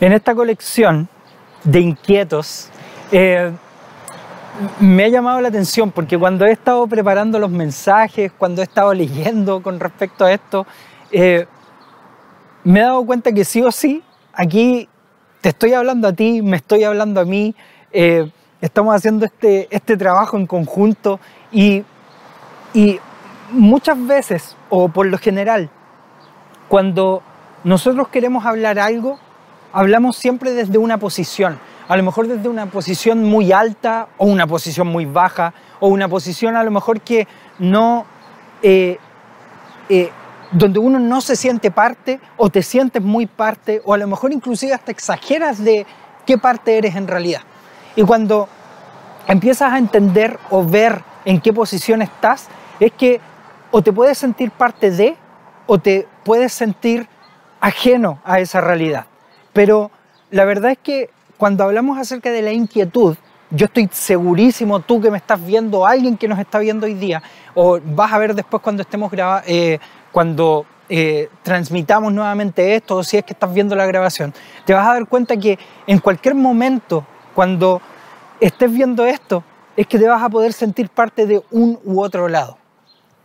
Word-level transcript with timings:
En 0.00 0.14
esta 0.14 0.34
colección 0.34 1.10
de 1.62 1.80
inquietos, 1.80 2.70
eh, 3.12 3.52
me 4.80 5.04
ha 5.04 5.08
llamado 5.08 5.42
la 5.42 5.48
atención 5.48 5.90
porque 5.90 6.16
cuando 6.16 6.46
he 6.46 6.52
estado 6.52 6.86
preparando 6.86 7.38
los 7.38 7.50
mensajes, 7.50 8.32
cuando 8.32 8.62
he 8.62 8.64
estado 8.64 8.94
leyendo 8.94 9.62
con 9.62 9.78
respecto 9.78 10.24
a 10.24 10.32
esto, 10.32 10.66
eh, 11.12 11.46
me 12.64 12.80
he 12.80 12.82
dado 12.82 13.04
cuenta 13.04 13.30
que 13.32 13.44
sí 13.44 13.60
o 13.60 13.70
sí, 13.70 14.02
aquí 14.32 14.88
te 15.42 15.50
estoy 15.50 15.74
hablando 15.74 16.08
a 16.08 16.14
ti, 16.14 16.40
me 16.40 16.56
estoy 16.56 16.82
hablando 16.84 17.20
a 17.20 17.26
mí, 17.26 17.54
eh, 17.92 18.30
estamos 18.62 18.94
haciendo 18.94 19.26
este, 19.26 19.68
este 19.70 19.98
trabajo 19.98 20.38
en 20.38 20.46
conjunto 20.46 21.20
y, 21.52 21.84
y 22.72 22.98
muchas 23.52 24.06
veces, 24.06 24.56
o 24.70 24.88
por 24.88 25.04
lo 25.04 25.18
general, 25.18 25.68
cuando 26.68 27.22
nosotros 27.64 28.08
queremos 28.08 28.46
hablar 28.46 28.78
algo, 28.78 29.18
hablamos 29.72 30.16
siempre 30.16 30.52
desde 30.52 30.78
una 30.78 30.98
posición, 30.98 31.58
a 31.88 31.96
lo 31.96 32.02
mejor 32.02 32.28
desde 32.28 32.48
una 32.48 32.66
posición 32.66 33.24
muy 33.24 33.52
alta 33.52 34.08
o 34.18 34.26
una 34.26 34.46
posición 34.46 34.86
muy 34.86 35.06
baja 35.06 35.52
o 35.80 35.88
una 35.88 36.08
posición 36.08 36.56
a 36.56 36.62
lo 36.62 36.70
mejor 36.70 37.00
que 37.00 37.26
no, 37.58 38.06
eh, 38.62 38.98
eh, 39.88 40.10
donde 40.52 40.78
uno 40.78 40.98
no 40.98 41.20
se 41.20 41.36
siente 41.36 41.70
parte 41.70 42.20
o 42.36 42.48
te 42.48 42.62
sientes 42.62 43.02
muy 43.02 43.26
parte 43.26 43.82
o 43.84 43.94
a 43.94 43.98
lo 43.98 44.06
mejor 44.06 44.32
inclusive 44.32 44.72
hasta 44.72 44.92
exageras 44.92 45.62
de 45.62 45.86
qué 46.26 46.38
parte 46.38 46.78
eres 46.78 46.94
en 46.96 47.08
realidad. 47.08 47.40
Y 47.96 48.02
cuando 48.02 48.48
empiezas 49.26 49.72
a 49.72 49.78
entender 49.78 50.38
o 50.50 50.64
ver 50.64 51.02
en 51.24 51.40
qué 51.40 51.52
posición 51.52 52.02
estás, 52.02 52.48
es 52.78 52.92
que 52.92 53.20
o 53.70 53.82
te 53.82 53.92
puedes 53.92 54.18
sentir 54.18 54.50
parte 54.50 54.90
de 54.90 55.16
o 55.66 55.78
te 55.78 56.08
puedes 56.24 56.52
sentir 56.52 57.08
ajeno 57.60 58.20
a 58.24 58.40
esa 58.40 58.60
realidad. 58.60 59.09
Pero 59.52 59.90
la 60.30 60.44
verdad 60.44 60.72
es 60.72 60.78
que 60.78 61.10
cuando 61.36 61.64
hablamos 61.64 61.98
acerca 61.98 62.30
de 62.30 62.42
la 62.42 62.52
inquietud, 62.52 63.16
yo 63.50 63.66
estoy 63.66 63.88
segurísimo, 63.90 64.80
tú 64.80 65.00
que 65.00 65.10
me 65.10 65.18
estás 65.18 65.44
viendo, 65.44 65.86
alguien 65.86 66.16
que 66.16 66.28
nos 66.28 66.38
está 66.38 66.58
viendo 66.58 66.86
hoy 66.86 66.94
día, 66.94 67.22
o 67.54 67.80
vas 67.82 68.12
a 68.12 68.18
ver 68.18 68.34
después 68.34 68.62
cuando 68.62 68.82
estemos 68.82 69.10
grabando, 69.10 69.44
eh, 69.48 69.80
cuando 70.12 70.66
eh, 70.88 71.28
transmitamos 71.42 72.12
nuevamente 72.12 72.74
esto, 72.74 72.96
o 72.96 73.04
si 73.04 73.16
es 73.16 73.24
que 73.24 73.32
estás 73.32 73.52
viendo 73.52 73.74
la 73.74 73.86
grabación, 73.86 74.32
te 74.64 74.74
vas 74.74 74.86
a 74.86 74.92
dar 74.92 75.06
cuenta 75.06 75.36
que 75.36 75.58
en 75.86 75.98
cualquier 75.98 76.34
momento, 76.34 77.04
cuando 77.34 77.80
estés 78.40 78.72
viendo 78.72 79.04
esto, 79.04 79.42
es 79.76 79.86
que 79.86 79.98
te 79.98 80.06
vas 80.06 80.22
a 80.22 80.28
poder 80.28 80.52
sentir 80.52 80.88
parte 80.88 81.26
de 81.26 81.42
un 81.50 81.78
u 81.84 82.00
otro 82.02 82.28
lado. 82.28 82.58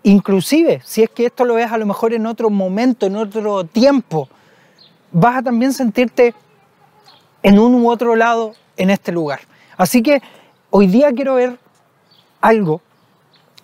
Inclusive, 0.03 0.81
si 0.83 1.03
es 1.03 1.09
que 1.09 1.25
esto 1.25 1.45
lo 1.45 1.55
ves 1.55 1.71
a 1.71 1.77
lo 1.77 1.85
mejor 1.85 2.13
en 2.13 2.25
otro 2.27 2.49
momento, 2.49 3.07
en 3.07 3.15
otro 3.15 3.63
tiempo, 3.63 4.29
vas 5.15 5.37
a 5.37 5.43
también 5.43 5.71
sentirte 5.71 6.35
en 7.41 7.57
un 7.57 7.73
u 7.75 7.89
otro 7.89 8.17
lado 8.17 8.53
en 8.75 8.89
este 8.89 9.13
lugar. 9.13 9.39
Así 9.77 10.03
que 10.03 10.21
hoy 10.71 10.87
día 10.87 11.13
quiero 11.13 11.35
ver 11.35 11.57
algo 12.41 12.81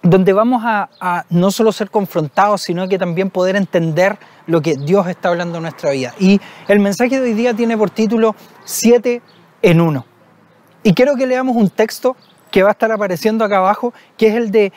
donde 0.02 0.32
vamos 0.32 0.64
a, 0.66 1.26
no 1.30 1.52
solo 1.52 1.74
ser 1.74 1.92
confrontados, 1.92 2.62
sino 2.62 2.88
que 2.88 2.98
también 2.98 3.30
poder 3.30 3.58
entender 3.58 4.18
lo 4.48 4.62
que 4.62 4.78
Dios 4.78 5.08
está 5.08 5.30
hablando 5.30 5.58
en 5.58 5.64
nuestra 5.64 5.92
vida. 5.92 6.14
Y 6.20 6.40
el 6.70 6.80
mensaje 6.80 7.20
de 7.20 7.30
hoy 7.30 7.34
día 7.34 7.54
tiene 7.54 7.78
por 7.78 7.90
título 7.90 8.34
7 8.64 9.22
en 9.62 9.82
1. 9.82 10.06
Y 10.84 10.94
quiero 10.94 11.16
que 11.16 11.28
leamos 11.28 11.56
un 11.58 11.70
texto 11.70 12.16
que 12.50 12.64
va 12.64 12.70
a 12.70 12.72
estar 12.72 12.92
apareciendo 12.92 13.44
acá 13.44 13.58
abajo, 13.58 13.94
que 14.18 14.30
es 14.30 14.36
el 14.36 14.52
de 14.52 14.72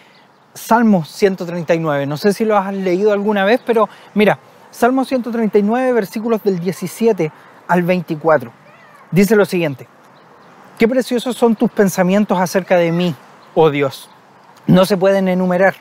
Salmo 0.55 1.05
139. 1.05 2.07
No 2.07 2.17
sé 2.17 2.33
si 2.33 2.45
lo 2.45 2.59
has 2.59 2.75
leído 2.75 3.13
alguna 3.13 3.45
vez, 3.45 3.61
pero 3.65 3.89
mira, 4.13 4.39
Salmo 4.75 5.05
139, 5.05 5.93
versículos 5.93 6.43
del 6.43 6.59
17 6.59 7.31
al 7.69 7.85
24. 7.85 8.51
Dice 9.13 9.37
lo 9.37 9.45
siguiente, 9.45 9.87
qué 10.77 10.89
preciosos 10.89 11.37
son 11.37 11.55
tus 11.55 11.71
pensamientos 11.71 12.37
acerca 12.41 12.77
de 12.77 12.91
mí, 12.91 13.15
oh 13.55 13.71
Dios. 13.71 14.11
No 14.67 14.85
se 14.85 14.97
pueden 14.97 15.29
enumerar, 15.29 15.77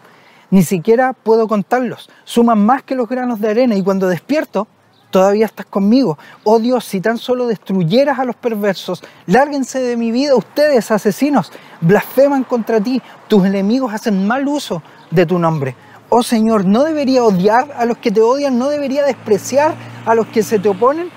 ni 0.51 0.61
siquiera 0.61 1.13
puedo 1.13 1.47
contarlos. 1.47 2.07
Suman 2.23 2.63
más 2.63 2.83
que 2.83 2.93
los 2.93 3.09
granos 3.09 3.41
de 3.41 3.49
arena 3.49 3.73
y 3.73 3.81
cuando 3.81 4.07
despierto, 4.07 4.67
todavía 5.09 5.47
estás 5.47 5.65
conmigo. 5.65 6.19
Oh 6.43 6.59
Dios, 6.59 6.85
si 6.85 7.01
tan 7.01 7.17
solo 7.17 7.47
destruyeras 7.47 8.19
a 8.19 8.25
los 8.25 8.35
perversos, 8.35 9.03
lárguense 9.25 9.79
de 9.79 9.97
mi 9.97 10.11
vida 10.11 10.35
ustedes, 10.35 10.91
asesinos, 10.91 11.51
blasfeman 11.81 12.43
contra 12.43 12.79
ti, 12.79 13.01
tus 13.27 13.43
enemigos 13.43 13.91
hacen 13.91 14.27
mal 14.27 14.47
uso 14.47 14.83
de 15.09 15.25
tu 15.25 15.39
nombre 15.39 15.75
oh 16.15 16.21
Señor, 16.21 16.63
¿no 16.63 16.83
debería 16.83 17.23
odiar 17.23 17.73
a 17.75 17.85
los 17.85 17.97
que 17.97 18.11
te 18.11 18.21
odian? 18.21 18.59
¿No 18.59 18.69
debería 18.69 19.03
despreciar 19.03 19.73
a 20.05 20.13
los 20.13 20.27
que 20.27 20.43
se 20.43 20.59
te 20.59 20.69
oponen? 20.69 21.09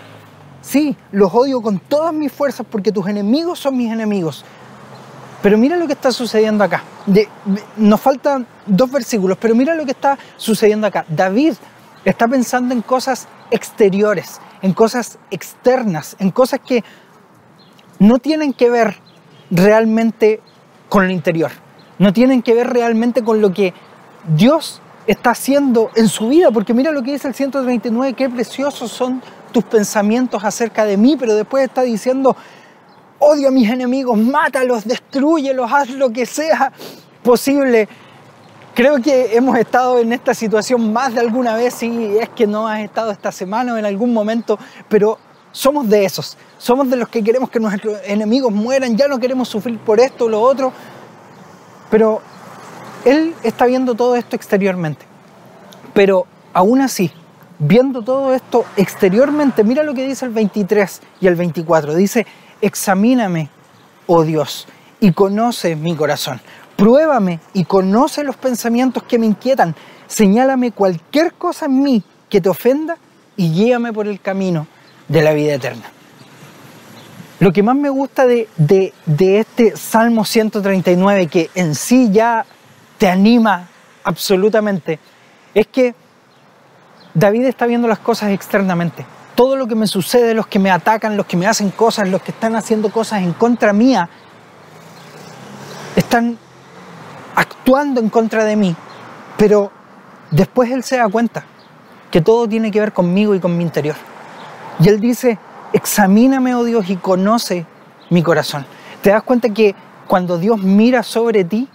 Sí, 0.62 0.96
los 1.12 1.34
odio 1.34 1.60
con 1.60 1.78
todas 1.78 2.14
mis 2.14 2.32
fuerzas 2.32 2.66
porque 2.68 2.90
tus 2.90 3.06
enemigos 3.06 3.58
son 3.58 3.76
mis 3.76 3.92
enemigos. 3.92 4.42
Pero 5.42 5.58
mira 5.58 5.76
lo 5.76 5.86
que 5.86 5.92
está 5.92 6.10
sucediendo 6.10 6.64
acá. 6.64 6.82
nos 7.76 8.00
faltan 8.00 8.46
dos 8.64 8.90
versículos, 8.90 9.36
pero 9.38 9.54
mira 9.54 9.74
lo 9.74 9.84
que 9.84 9.90
está 9.90 10.16
sucediendo 10.38 10.86
acá. 10.86 11.04
David 11.08 11.52
está 12.02 12.26
pensando 12.26 12.74
en 12.74 12.80
cosas 12.80 13.28
exteriores, 13.50 14.40
en 14.62 14.72
cosas 14.72 15.18
externas, 15.30 16.16
en 16.18 16.30
cosas 16.30 16.60
que 16.66 16.82
no 17.98 18.18
tienen 18.18 18.54
que 18.54 18.70
ver 18.70 18.96
realmente 19.50 20.40
con 20.88 21.06
lo 21.06 21.12
interior, 21.12 21.50
no 21.98 22.14
tienen 22.14 22.40
que 22.40 22.54
ver 22.54 22.72
realmente 22.72 23.22
con 23.22 23.42
lo 23.42 23.52
que 23.52 23.74
Dios 24.34 24.80
está 25.06 25.30
haciendo 25.30 25.90
en 25.94 26.08
su 26.08 26.28
vida, 26.28 26.50
porque 26.50 26.74
mira 26.74 26.90
lo 26.90 27.02
que 27.02 27.12
dice 27.12 27.28
el 27.28 27.34
139, 27.34 28.14
qué 28.14 28.28
preciosos 28.28 28.90
son 28.90 29.22
tus 29.52 29.64
pensamientos 29.64 30.42
acerca 30.44 30.84
de 30.84 30.96
mí, 30.96 31.16
pero 31.16 31.34
después 31.34 31.64
está 31.64 31.82
diciendo, 31.82 32.36
odio 33.18 33.48
a 33.48 33.50
mis 33.50 33.70
enemigos, 33.70 34.18
mátalos, 34.18 34.84
destruyelos, 34.84 35.72
haz 35.72 35.90
lo 35.90 36.10
que 36.10 36.26
sea 36.26 36.72
posible. 37.22 37.88
Creo 38.74 39.00
que 39.00 39.34
hemos 39.36 39.56
estado 39.58 39.98
en 40.00 40.12
esta 40.12 40.34
situación 40.34 40.92
más 40.92 41.14
de 41.14 41.20
alguna 41.20 41.54
vez, 41.54 41.74
si 41.74 42.18
es 42.18 42.28
que 42.30 42.46
no 42.46 42.68
has 42.68 42.80
estado 42.80 43.10
esta 43.10 43.32
semana 43.32 43.74
o 43.74 43.76
en 43.78 43.86
algún 43.86 44.12
momento, 44.12 44.58
pero 44.88 45.18
somos 45.52 45.88
de 45.88 46.04
esos, 46.04 46.36
somos 46.58 46.90
de 46.90 46.96
los 46.96 47.08
que 47.08 47.24
queremos 47.24 47.48
que 47.48 47.58
nuestros 47.58 47.98
enemigos 48.04 48.52
mueran, 48.52 48.96
ya 48.96 49.08
no 49.08 49.18
queremos 49.18 49.48
sufrir 49.48 49.78
por 49.78 49.98
esto 49.98 50.26
o 50.26 50.28
lo 50.28 50.42
otro, 50.42 50.70
pero 51.90 52.20
él 53.06 53.34
está 53.44 53.64
viendo 53.66 53.94
todo 53.94 54.16
esto 54.16 54.36
exteriormente. 54.36 55.06
Pero 55.94 56.26
aún 56.52 56.80
así, 56.82 57.10
viendo 57.58 58.02
todo 58.02 58.34
esto 58.34 58.66
exteriormente, 58.76 59.64
mira 59.64 59.82
lo 59.84 59.94
que 59.94 60.06
dice 60.06 60.26
el 60.26 60.32
23 60.32 61.00
y 61.20 61.28
el 61.28 61.36
24. 61.36 61.94
Dice, 61.94 62.26
examíname, 62.60 63.48
oh 64.08 64.24
Dios, 64.24 64.66
y 65.00 65.12
conoce 65.12 65.76
mi 65.76 65.94
corazón. 65.94 66.40
Pruébame 66.74 67.40
y 67.54 67.64
conoce 67.64 68.24
los 68.24 68.36
pensamientos 68.36 69.04
que 69.04 69.18
me 69.18 69.26
inquietan. 69.26 69.74
Señálame 70.08 70.72
cualquier 70.72 71.32
cosa 71.34 71.66
en 71.66 71.82
mí 71.82 72.02
que 72.28 72.40
te 72.40 72.48
ofenda 72.48 72.98
y 73.36 73.52
guíame 73.52 73.92
por 73.92 74.08
el 74.08 74.20
camino 74.20 74.66
de 75.08 75.22
la 75.22 75.32
vida 75.32 75.54
eterna. 75.54 75.84
Lo 77.38 77.52
que 77.52 77.62
más 77.62 77.76
me 77.76 77.88
gusta 77.88 78.26
de, 78.26 78.48
de, 78.56 78.92
de 79.04 79.40
este 79.40 79.76
Salmo 79.76 80.24
139, 80.24 81.28
que 81.28 81.50
en 81.54 81.74
sí 81.74 82.10
ya 82.10 82.44
te 82.98 83.08
anima 83.08 83.68
absolutamente, 84.04 84.98
es 85.54 85.66
que 85.66 85.94
David 87.14 87.46
está 87.46 87.66
viendo 87.66 87.88
las 87.88 87.98
cosas 87.98 88.30
externamente. 88.30 89.06
Todo 89.34 89.56
lo 89.56 89.66
que 89.66 89.74
me 89.74 89.86
sucede, 89.86 90.34
los 90.34 90.46
que 90.46 90.58
me 90.58 90.70
atacan, 90.70 91.16
los 91.16 91.26
que 91.26 91.36
me 91.36 91.46
hacen 91.46 91.70
cosas, 91.70 92.08
los 92.08 92.22
que 92.22 92.30
están 92.30 92.56
haciendo 92.56 92.90
cosas 92.90 93.22
en 93.22 93.32
contra 93.32 93.72
mía, 93.72 94.08
están 95.94 96.38
actuando 97.34 98.00
en 98.00 98.08
contra 98.08 98.44
de 98.44 98.56
mí. 98.56 98.76
Pero 99.36 99.70
después 100.30 100.70
él 100.70 100.82
se 100.82 100.96
da 100.96 101.08
cuenta 101.08 101.44
que 102.10 102.20
todo 102.20 102.48
tiene 102.48 102.70
que 102.70 102.80
ver 102.80 102.92
conmigo 102.92 103.34
y 103.34 103.40
con 103.40 103.56
mi 103.56 103.62
interior. 103.62 103.96
Y 104.78 104.88
él 104.88 105.00
dice, 105.00 105.38
examíname, 105.72 106.54
oh 106.54 106.64
Dios, 106.64 106.88
y 106.88 106.96
conoce 106.96 107.66
mi 108.10 108.22
corazón. 108.22 108.66
Te 109.02 109.10
das 109.10 109.22
cuenta 109.22 109.48
que 109.50 109.74
cuando 110.06 110.38
Dios 110.38 110.60
mira 110.62 111.02
sobre 111.02 111.44
ti, 111.44 111.68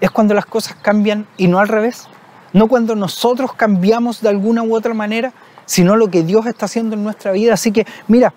es 0.00 0.10
cuando 0.10 0.34
las 0.34 0.46
cosas 0.46 0.76
cambian 0.80 1.26
y 1.36 1.48
no 1.48 1.58
al 1.58 1.68
revés. 1.68 2.08
No 2.52 2.68
cuando 2.68 2.94
nosotros 2.94 3.52
cambiamos 3.54 4.20
de 4.20 4.28
alguna 4.28 4.62
u 4.62 4.74
otra 4.74 4.94
manera, 4.94 5.32
sino 5.66 5.96
lo 5.96 6.08
que 6.08 6.22
Dios 6.22 6.46
está 6.46 6.66
haciendo 6.66 6.94
en 6.96 7.02
nuestra 7.02 7.32
vida. 7.32 7.54
Así 7.54 7.72
que, 7.72 7.86
mira, 8.08 8.32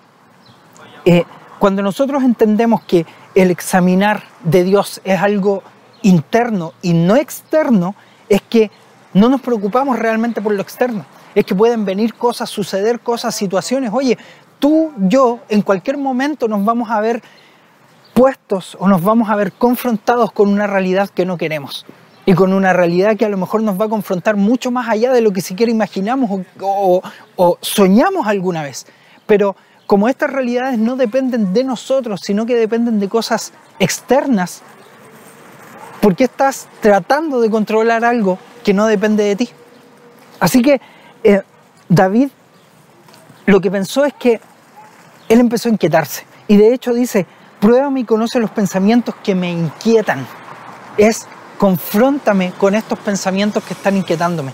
eh, 1.05 1.23
cuando 1.59 1.81
nosotros 1.81 2.23
entendemos 2.23 2.81
que 2.83 3.05
el 3.35 3.51
examinar 3.51 4.23
de 4.43 4.63
Dios 4.63 5.01
es 5.03 5.19
algo 5.21 5.63
interno 6.01 6.73
y 6.81 6.93
no 6.93 7.15
externo, 7.15 7.95
es 8.27 8.41
que 8.41 8.71
no 9.13 9.29
nos 9.29 9.41
preocupamos 9.41 9.99
realmente 9.99 10.41
por 10.41 10.53
lo 10.53 10.61
externo. 10.61 11.05
Es 11.35 11.45
que 11.45 11.55
pueden 11.55 11.85
venir 11.85 12.15
cosas, 12.15 12.49
suceder 12.49 12.99
cosas, 12.99 13.35
situaciones. 13.35 13.91
Oye, 13.93 14.17
tú, 14.59 14.91
yo, 14.97 15.39
en 15.49 15.61
cualquier 15.61 15.97
momento 15.97 16.47
nos 16.47 16.63
vamos 16.63 16.89
a 16.89 16.99
ver 17.01 17.21
o 18.77 18.87
nos 18.89 19.01
vamos 19.01 19.29
a 19.29 19.35
ver 19.37 19.53
confrontados 19.53 20.33
con 20.33 20.49
una 20.49 20.67
realidad 20.67 21.09
que 21.09 21.25
no 21.25 21.37
queremos 21.37 21.85
y 22.25 22.33
con 22.33 22.51
una 22.51 22.73
realidad 22.73 23.15
que 23.15 23.23
a 23.23 23.29
lo 23.29 23.37
mejor 23.37 23.63
nos 23.63 23.79
va 23.79 23.85
a 23.85 23.89
confrontar 23.89 24.35
mucho 24.35 24.71
más 24.71 24.89
allá 24.89 25.13
de 25.13 25.21
lo 25.21 25.31
que 25.31 25.39
siquiera 25.39 25.71
imaginamos 25.71 26.45
o, 26.59 27.57
soñamos 27.61 28.27
alguna 28.27 28.61
vez. 28.61 28.85
Pero 29.25 29.55
como 29.87 30.09
estas 30.09 30.31
realidades 30.31 30.77
no 30.77 30.97
dependen 30.97 31.53
de 31.53 31.63
nosotros, 31.63 32.19
sino 32.21 32.45
que 32.45 32.55
dependen 32.55 32.99
de 32.99 33.07
cosas 33.07 33.53
externas, 33.79 34.63
¿por 36.01 36.13
qué 36.15 36.25
estás 36.25 36.67
tratando 36.81 37.39
de 37.39 37.49
controlar 37.49 38.03
algo 38.03 38.37
que 38.65 38.73
no 38.73 38.85
depende 38.85 39.23
de 39.23 39.35
ti? 39.37 39.49
Así 40.41 40.61
que 40.61 40.81
eh, 41.23 41.41
David 41.87 42.29
lo 43.45 43.61
que 43.61 43.71
pensó 43.71 44.03
es 44.03 44.13
que 44.13 44.41
él 45.29 45.39
empezó 45.39 45.69
a 45.69 45.71
inquietarse. 45.71 46.25
Y 46.49 46.57
de 46.57 46.73
hecho 46.73 46.93
dice, 46.93 47.25
pruébame 47.59 48.01
y 48.01 48.05
conoce 48.05 48.39
los 48.39 48.51
pensamientos 48.51 49.15
que 49.23 49.35
me 49.35 49.51
inquietan. 49.51 50.25
Es 50.97 51.27
confróntame 51.57 52.51
con 52.57 52.73
estos 52.75 52.97
pensamientos 52.99 53.63
que 53.63 53.73
están 53.73 53.97
inquietándome. 53.97 54.53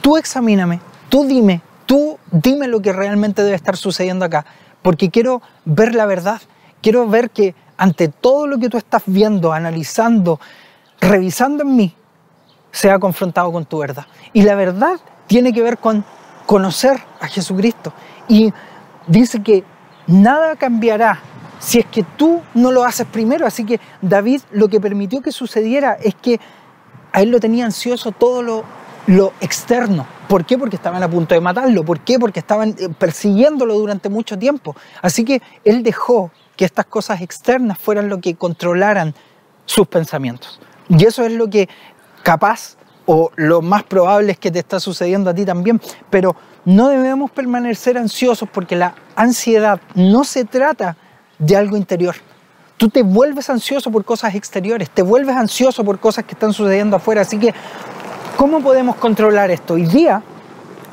Tú 0.00 0.16
examíname, 0.16 0.80
tú 1.08 1.24
dime, 1.24 1.62
tú 1.86 2.18
dime 2.30 2.68
lo 2.68 2.82
que 2.82 2.92
realmente 2.92 3.42
debe 3.42 3.56
estar 3.56 3.76
sucediendo 3.76 4.24
acá, 4.24 4.44
porque 4.82 5.10
quiero 5.10 5.40
ver 5.64 5.94
la 5.94 6.04
verdad, 6.04 6.42
quiero 6.82 7.08
ver 7.08 7.30
que 7.30 7.54
ante 7.78 8.08
todo 8.08 8.46
lo 8.46 8.58
que 8.58 8.68
tú 8.68 8.76
estás 8.76 9.02
viendo, 9.06 9.52
analizando, 9.52 10.38
revisando 11.00 11.62
en 11.62 11.74
mí, 11.74 11.94
sea 12.70 12.98
confrontado 12.98 13.50
con 13.50 13.64
tu 13.64 13.78
verdad. 13.78 14.06
Y 14.32 14.42
la 14.42 14.54
verdad 14.54 15.00
tiene 15.26 15.52
que 15.52 15.62
ver 15.62 15.78
con 15.78 16.04
conocer 16.44 17.00
a 17.20 17.28
Jesucristo. 17.28 17.92
Y 18.28 18.52
dice 19.06 19.42
que 19.42 19.64
nada 20.06 20.56
cambiará 20.56 21.20
si 21.58 21.78
es 21.78 21.86
que 21.86 22.02
tú 22.02 22.42
no 22.54 22.72
lo 22.72 22.84
haces 22.84 23.06
primero. 23.06 23.46
Así 23.46 23.64
que 23.64 23.80
David 24.00 24.42
lo 24.52 24.68
que 24.68 24.80
permitió 24.80 25.22
que 25.22 25.32
sucediera 25.32 25.96
es 26.02 26.14
que 26.14 26.40
a 27.12 27.22
él 27.22 27.30
lo 27.30 27.40
tenía 27.40 27.64
ansioso 27.64 28.12
todo 28.12 28.42
lo, 28.42 28.64
lo 29.06 29.32
externo. 29.40 30.06
¿Por 30.28 30.44
qué? 30.44 30.58
Porque 30.58 30.76
estaban 30.76 31.02
a 31.02 31.08
punto 31.08 31.34
de 31.34 31.40
matarlo. 31.40 31.84
¿Por 31.84 32.00
qué? 32.00 32.18
Porque 32.18 32.40
estaban 32.40 32.70
eh, 32.78 32.88
persiguiéndolo 32.98 33.74
durante 33.74 34.08
mucho 34.08 34.38
tiempo. 34.38 34.74
Así 35.02 35.24
que 35.24 35.42
él 35.64 35.82
dejó 35.82 36.30
que 36.56 36.64
estas 36.64 36.86
cosas 36.86 37.20
externas 37.20 37.78
fueran 37.78 38.08
lo 38.08 38.20
que 38.20 38.34
controlaran 38.34 39.14
sus 39.66 39.86
pensamientos. 39.86 40.60
Y 40.88 41.04
eso 41.04 41.24
es 41.24 41.32
lo 41.32 41.48
que 41.48 41.68
capaz 42.22 42.76
o 43.06 43.30
lo 43.36 43.60
más 43.60 43.82
probable 43.82 44.32
es 44.32 44.38
que 44.38 44.50
te 44.50 44.60
está 44.60 44.80
sucediendo 44.80 45.30
a 45.30 45.34
ti 45.34 45.44
también, 45.44 45.80
pero 46.10 46.34
no 46.64 46.88
debemos 46.88 47.30
permanecer 47.30 47.98
ansiosos 47.98 48.48
porque 48.50 48.76
la 48.76 48.94
ansiedad 49.14 49.80
no 49.94 50.24
se 50.24 50.44
trata 50.44 50.96
de 51.38 51.56
algo 51.56 51.76
interior. 51.76 52.14
Tú 52.76 52.88
te 52.88 53.02
vuelves 53.02 53.50
ansioso 53.50 53.90
por 53.90 54.04
cosas 54.04 54.34
exteriores, 54.34 54.90
te 54.90 55.02
vuelves 55.02 55.36
ansioso 55.36 55.84
por 55.84 55.98
cosas 55.98 56.24
que 56.24 56.32
están 56.32 56.52
sucediendo 56.52 56.96
afuera, 56.96 57.22
así 57.22 57.38
que 57.38 57.54
¿cómo 58.36 58.60
podemos 58.60 58.96
controlar 58.96 59.50
esto? 59.50 59.74
Hoy 59.74 59.86
día 59.86 60.22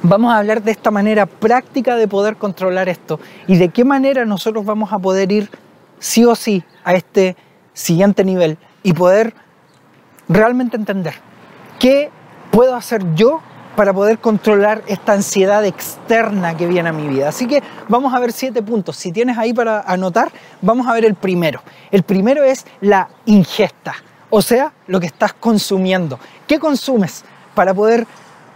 vamos 0.03 0.33
a 0.33 0.37
hablar 0.37 0.61
de 0.61 0.71
esta 0.71 0.91
manera 0.91 1.25
práctica 1.25 1.95
de 1.95 2.07
poder 2.07 2.35
controlar 2.37 2.89
esto 2.89 3.19
y 3.47 3.57
de 3.57 3.69
qué 3.69 3.83
manera 3.83 4.25
nosotros 4.25 4.65
vamos 4.65 4.93
a 4.93 4.99
poder 4.99 5.31
ir 5.31 5.49
sí 5.99 6.23
o 6.25 6.35
sí 6.35 6.63
a 6.83 6.93
este 6.93 7.35
siguiente 7.73 8.23
nivel 8.23 8.57
y 8.83 8.93
poder 8.93 9.33
realmente 10.27 10.77
entender 10.77 11.15
¿Qué 11.81 12.11
puedo 12.51 12.75
hacer 12.75 13.01
yo 13.15 13.41
para 13.75 13.93
poder 13.93 14.19
controlar 14.19 14.83
esta 14.87 15.13
ansiedad 15.13 15.65
externa 15.65 16.55
que 16.55 16.67
viene 16.67 16.89
a 16.89 16.93
mi 16.93 17.07
vida? 17.07 17.29
Así 17.29 17.47
que 17.47 17.61
vamos 17.87 18.13
a 18.13 18.19
ver 18.19 18.31
siete 18.31 18.61
puntos. 18.61 18.97
Si 18.97 19.11
tienes 19.11 19.37
ahí 19.37 19.53
para 19.53 19.81
anotar, 19.81 20.31
vamos 20.61 20.87
a 20.87 20.93
ver 20.93 21.05
el 21.05 21.15
primero. 21.15 21.61
El 21.91 22.03
primero 22.03 22.43
es 22.43 22.65
la 22.81 23.09
ingesta, 23.25 23.95
o 24.29 24.41
sea, 24.41 24.73
lo 24.87 24.99
que 24.99 25.07
estás 25.07 25.33
consumiendo. 25.33 26.19
¿Qué 26.47 26.59
consumes 26.59 27.23
para 27.53 27.73
poder 27.73 28.07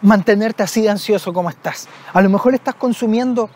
mantenerte 0.01 0.63
así 0.63 0.81
de 0.81 0.89
ansioso 0.89 1.33
como 1.33 1.49
estás? 1.49 1.87
A 2.13 2.21
lo 2.21 2.29
mejor 2.29 2.53
estás 2.53 2.75
consumiendo 2.75 3.49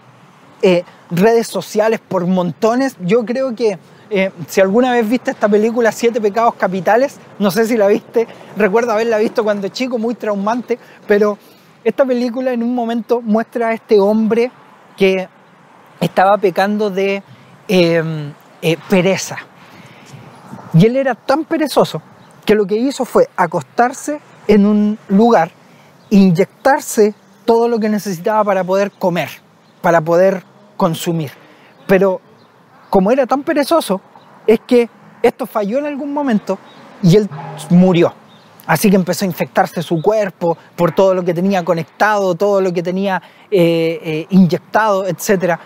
eh, 0.61 0.83
redes 1.11 1.47
sociales 1.47 1.99
por 2.05 2.25
montones. 2.27 2.95
Yo 2.99 3.25
creo 3.25 3.55
que 3.55 3.79
eh, 4.09 4.31
si 4.47 4.59
alguna 4.59 4.91
vez 4.91 5.07
viste 5.07 5.31
esta 5.31 5.47
película 5.47 5.91
Siete 5.91 6.19
Pecados 6.19 6.55
Capitales, 6.55 7.17
no 7.37 7.51
sé 7.51 7.65
si 7.65 7.77
la 7.77 7.87
viste, 7.87 8.27
recuerdo 8.57 8.91
haberla 8.91 9.17
visto 9.19 9.43
cuando 9.43 9.67
chico, 9.67 9.97
muy 9.97 10.15
traumante, 10.15 10.79
pero 11.07 11.37
esta 11.83 12.05
película 12.05 12.51
en 12.51 12.63
un 12.63 12.75
momento 12.75 13.21
muestra 13.21 13.69
a 13.69 13.73
este 13.73 13.99
hombre 13.99 14.51
que 14.97 15.27
estaba 15.99 16.37
pecando 16.37 16.89
de 16.89 17.23
em, 17.67 18.33
eh, 18.61 18.77
pereza. 18.89 19.37
Y 20.73 20.85
él 20.85 20.97
era 20.97 21.15
tan 21.15 21.45
perezoso 21.45 22.01
que 22.45 22.55
lo 22.55 22.65
que 22.65 22.75
hizo 22.75 23.05
fue 23.05 23.29
acostarse 23.35 24.19
en 24.47 24.65
un 24.65 24.97
lugar, 25.07 25.51
inyectarse 26.09 27.13
todo 27.45 27.67
lo 27.67 27.79
que 27.79 27.89
necesitaba 27.89 28.43
para 28.43 28.63
poder 28.63 28.91
comer, 28.91 29.29
para 29.81 30.01
poder 30.01 30.43
consumir. 30.77 31.31
Pero 31.87 32.21
como 32.89 33.11
era 33.11 33.25
tan 33.25 33.43
perezoso, 33.43 34.01
es 34.47 34.59
que 34.61 34.89
esto 35.21 35.45
falló 35.45 35.79
en 35.79 35.85
algún 35.85 36.13
momento 36.13 36.57
y 37.01 37.17
él 37.17 37.29
murió. 37.69 38.13
Así 38.69 38.91
que 38.91 38.97
empezó 38.97 39.25
a 39.25 39.27
infectarse 39.27 39.81
su 39.81 39.99
cuerpo 39.99 40.55
por 40.75 40.91
todo 40.91 41.15
lo 41.15 41.25
que 41.25 41.33
tenía 41.33 41.65
conectado, 41.65 42.35
todo 42.35 42.61
lo 42.61 42.71
que 42.71 42.83
tenía 42.83 43.19
eh, 43.49 43.99
eh, 44.03 44.27
inyectado, 44.29 45.07
etc. 45.07 45.57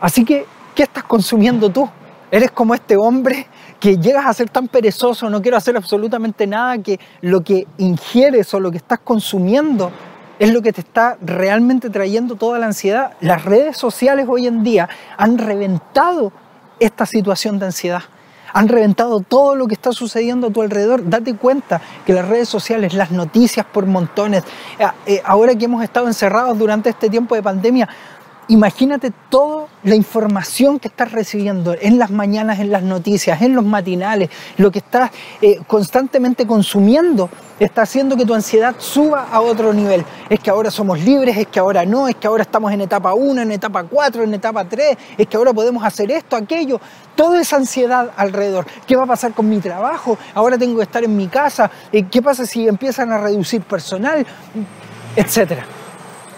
Así 0.00 0.24
que, 0.24 0.44
¿qué 0.74 0.82
estás 0.82 1.04
consumiendo 1.04 1.70
tú? 1.70 1.88
Eres 2.28 2.50
como 2.50 2.74
este 2.74 2.96
hombre 2.96 3.46
que 3.78 3.98
llegas 3.98 4.26
a 4.26 4.34
ser 4.34 4.50
tan 4.50 4.66
perezoso, 4.66 5.30
no 5.30 5.40
quiero 5.40 5.56
hacer 5.56 5.76
absolutamente 5.76 6.44
nada, 6.44 6.76
que 6.78 6.98
lo 7.20 7.44
que 7.44 7.68
ingieres 7.78 8.52
o 8.52 8.58
lo 8.58 8.72
que 8.72 8.78
estás 8.78 8.98
consumiendo 8.98 9.92
es 10.40 10.52
lo 10.52 10.60
que 10.60 10.72
te 10.72 10.80
está 10.80 11.16
realmente 11.22 11.88
trayendo 11.88 12.34
toda 12.34 12.58
la 12.58 12.66
ansiedad. 12.66 13.12
Las 13.20 13.44
redes 13.44 13.76
sociales 13.76 14.26
hoy 14.28 14.48
en 14.48 14.64
día 14.64 14.88
han 15.16 15.38
reventado 15.38 16.32
esta 16.80 17.06
situación 17.06 17.60
de 17.60 17.66
ansiedad. 17.66 18.02
Han 18.52 18.68
reventado 18.68 19.20
todo 19.20 19.54
lo 19.54 19.66
que 19.66 19.74
está 19.74 19.92
sucediendo 19.92 20.48
a 20.48 20.50
tu 20.50 20.62
alrededor. 20.62 21.08
Date 21.08 21.34
cuenta 21.34 21.80
que 22.04 22.12
las 22.12 22.28
redes 22.28 22.48
sociales, 22.48 22.94
las 22.94 23.10
noticias 23.10 23.66
por 23.66 23.86
montones, 23.86 24.44
eh, 24.78 24.86
eh, 25.06 25.22
ahora 25.24 25.54
que 25.54 25.64
hemos 25.64 25.82
estado 25.82 26.06
encerrados 26.06 26.58
durante 26.58 26.90
este 26.90 27.08
tiempo 27.08 27.34
de 27.34 27.42
pandemia, 27.42 27.88
Imagínate 28.48 29.12
toda 29.30 29.68
la 29.84 29.94
información 29.94 30.80
que 30.80 30.88
estás 30.88 31.12
recibiendo 31.12 31.76
en 31.80 31.98
las 31.98 32.10
mañanas, 32.10 32.58
en 32.58 32.72
las 32.72 32.82
noticias, 32.82 33.40
en 33.40 33.54
los 33.54 33.64
matinales, 33.64 34.30
lo 34.56 34.72
que 34.72 34.80
estás 34.80 35.12
eh, 35.40 35.60
constantemente 35.66 36.44
consumiendo 36.44 37.30
está 37.60 37.82
haciendo 37.82 38.16
que 38.16 38.26
tu 38.26 38.34
ansiedad 38.34 38.74
suba 38.78 39.28
a 39.30 39.40
otro 39.40 39.72
nivel. 39.72 40.04
Es 40.28 40.40
que 40.40 40.50
ahora 40.50 40.72
somos 40.72 41.00
libres, 41.00 41.36
es 41.36 41.46
que 41.46 41.60
ahora 41.60 41.84
no, 41.84 42.08
es 42.08 42.16
que 42.16 42.26
ahora 42.26 42.42
estamos 42.42 42.72
en 42.72 42.80
etapa 42.80 43.14
1, 43.14 43.42
en 43.42 43.52
etapa 43.52 43.84
4, 43.84 44.24
en 44.24 44.34
etapa 44.34 44.64
3, 44.64 44.96
es 45.18 45.26
que 45.28 45.36
ahora 45.36 45.52
podemos 45.52 45.84
hacer 45.84 46.10
esto, 46.10 46.34
aquello. 46.34 46.80
Toda 47.14 47.40
esa 47.40 47.56
ansiedad 47.56 48.10
alrededor. 48.16 48.66
¿Qué 48.86 48.96
va 48.96 49.04
a 49.04 49.06
pasar 49.06 49.32
con 49.32 49.48
mi 49.48 49.60
trabajo? 49.60 50.18
Ahora 50.34 50.58
tengo 50.58 50.78
que 50.78 50.82
estar 50.82 51.04
en 51.04 51.16
mi 51.16 51.28
casa. 51.28 51.70
Eh, 51.92 52.06
¿Qué 52.10 52.20
pasa 52.20 52.44
si 52.44 52.66
empiezan 52.66 53.12
a 53.12 53.18
reducir 53.18 53.62
personal? 53.62 54.26
Etcétera. 55.14 55.64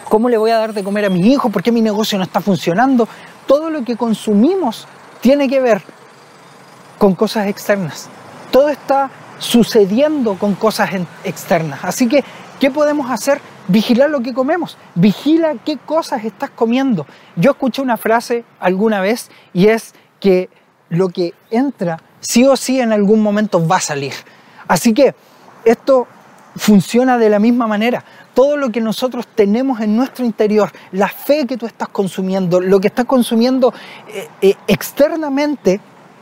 ¿Cómo 0.09 0.29
le 0.29 0.37
voy 0.37 0.51
a 0.51 0.59
dar 0.59 0.73
de 0.73 0.85
comer 0.85 1.07
a 1.07 1.11
mi 1.11 1.21
hijo? 1.33 1.51
¿Por 1.51 1.63
qué 1.63 1.73
mi 1.73 1.81
negocio 1.81 2.19
no 2.19 2.25
está 2.25 2.41
funcionando? 2.41 3.09
Todo 3.47 3.71
lo 3.71 3.85
que 3.85 3.97
consumimos 3.97 4.87
tiene 5.21 5.49
que 5.49 5.61
ver 5.61 5.83
con 6.99 7.15
cosas 7.15 7.47
externas. 7.47 8.09
Todo 8.51 8.69
está 8.69 9.11
sucediendo 9.39 10.37
con 10.39 10.55
cosas 10.55 10.91
externas. 11.25 11.81
Así 11.83 12.09
que, 12.09 12.25
¿qué 12.61 12.71
podemos 12.71 13.11
hacer? 13.11 13.41
Vigilar 13.69 14.11
lo 14.11 14.21
que 14.21 14.35
comemos. 14.35 14.77
Vigila 14.95 15.55
qué 15.65 15.79
cosas 15.79 16.25
estás 16.25 16.51
comiendo. 16.51 17.07
Yo 17.37 17.53
escuché 17.53 17.83
una 17.83 17.97
frase 17.97 18.45
alguna 18.61 19.01
vez 19.01 19.31
y 19.53 19.69
es 19.69 19.95
que 20.21 20.49
lo 20.89 21.09
que 21.09 21.35
entra 21.51 22.01
sí 22.21 22.47
o 22.47 22.57
sí 22.57 22.81
en 22.81 22.93
algún 22.93 23.23
momento 23.23 23.67
va 23.67 23.77
a 23.77 23.81
salir. 23.81 24.13
Así 24.69 24.95
que 24.95 25.15
esto 25.65 26.07
funciona 26.57 27.19
de 27.19 27.29
la 27.29 27.39
misma 27.39 27.67
manera 27.67 28.05
todo 28.35 28.57
lo 28.57 28.71
que 28.71 28.81
nosotros 28.81 29.27
tenemos 29.35 29.81
en 29.81 29.97
nuestro 29.97 30.25
interior, 30.25 30.71
la 30.93 31.09
fe 31.09 31.47
que 31.47 31.57
tú 31.57 31.67
estás 31.67 31.89
consumiendo, 31.89 32.61
lo 32.61 32.81
que 32.81 32.89
estás 32.89 33.07
consumiendo 33.07 33.73
eh, 34.09 34.29
eh, 34.43 34.55
externamente, 34.67 35.81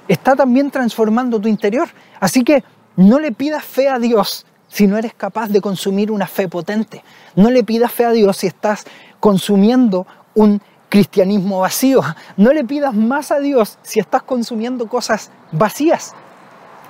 está 0.09 0.37
también 0.37 0.71
transformando 0.71 1.41
tu 1.41 1.49
interior. 1.49 1.89
Así 2.21 2.45
que 2.45 2.63
no 2.97 3.19
le 3.19 3.33
pidas 3.33 3.65
fe 3.65 3.89
a 3.89 3.99
Dios 3.99 4.45
si 4.69 4.87
no 4.87 4.97
eres 4.97 5.15
capaz 5.15 5.49
de 5.49 5.61
consumir 5.61 6.11
una 6.11 6.27
fe 6.27 6.49
potente. 6.49 7.03
No 7.35 7.51
le 7.51 7.65
pidas 7.65 7.93
fe 7.93 8.05
a 8.05 8.11
Dios 8.11 8.37
si 8.37 8.47
estás 8.47 8.85
consumiendo 9.21 10.07
un 10.35 10.61
cristianismo 10.89 11.61
vacío. 11.61 12.03
No 12.37 12.53
le 12.53 12.65
pidas 12.65 12.95
más 12.95 13.31
a 13.31 13.41
Dios 13.41 13.79
si 13.83 14.01
estás 14.01 14.23
consumiendo 14.23 14.87
cosas 14.87 15.31
vacías. 15.51 16.15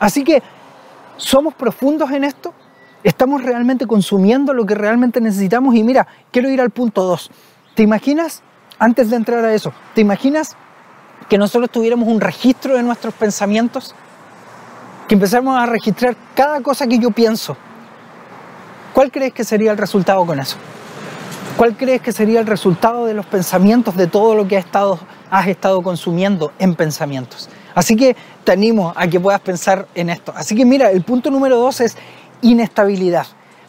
Así 0.01 0.25
que, 0.25 0.43
¿somos 1.17 1.55
profundos 1.55 2.11
en 2.11 2.25
esto? 2.25 2.53
¿Estamos 3.05 3.43
realmente 3.43 3.87
consumiendo 3.87 4.55
lo 4.55 4.65
que 4.65 4.75
realmente 4.75 5.21
necesitamos? 5.21 5.75
Y 5.75 5.83
mira, 5.83 6.07
quiero 6.31 6.49
ir 6.51 6.61
al 6.61 6.71
punto 6.71 7.03
2. 7.03 7.31
¿Te 7.75 7.83
imaginas, 7.83 8.43
antes 8.79 9.11
de 9.11 9.17
entrar 9.17 9.45
a 9.45 9.53
eso, 9.55 9.73
¿te 9.95 10.01
imaginas 10.01 10.57
que 11.29 11.39
nosotros 11.39 11.71
tuviéramos 11.71 12.09
un 12.09 12.21
registro 12.21 12.77
de 12.77 12.83
nuestros 12.83 13.15
pensamientos? 13.15 13.95
Que 15.09 15.15
empezáramos 15.15 15.59
a 15.59 15.67
registrar 15.67 16.17
cada 16.35 16.61
cosa 16.61 16.87
que 16.87 16.99
yo 16.99 17.11
pienso. 17.11 17.57
¿Cuál 18.93 19.11
crees 19.11 19.33
que 19.33 19.43
sería 19.43 19.73
el 19.73 19.79
resultado 19.79 20.25
con 20.25 20.39
eso? 20.39 20.57
¿Cuál 21.57 21.77
crees 21.77 22.03
que 22.03 22.13
sería 22.13 22.41
el 22.41 22.47
resultado 22.47 23.07
de 23.07 23.15
los 23.15 23.27
pensamientos 23.27 23.97
de 23.97 24.07
todo 24.07 24.35
lo 24.35 24.47
que 24.47 24.59
has 24.59 24.65
estado, 24.65 24.99
has 25.31 25.49
estado 25.49 25.83
consumiendo 25.83 26.53
en 26.59 26.75
pensamientos? 26.75 27.49
Así 27.75 27.97
que 27.97 28.17
te 28.45 28.53
animo 28.53 28.93
a 28.95 29.07
que 29.07 29.19
puedas 29.19 29.41
pensar 29.41 29.87
en 29.95 30.11
esto. 30.11 30.33
Así 30.37 30.55
que 30.55 30.65
mira, 30.65 30.91
el 30.91 31.03
punto 31.03 31.31
número 31.31 31.57
dos 31.57 31.81
es 31.81 31.97
inestabilidad. 32.43 33.27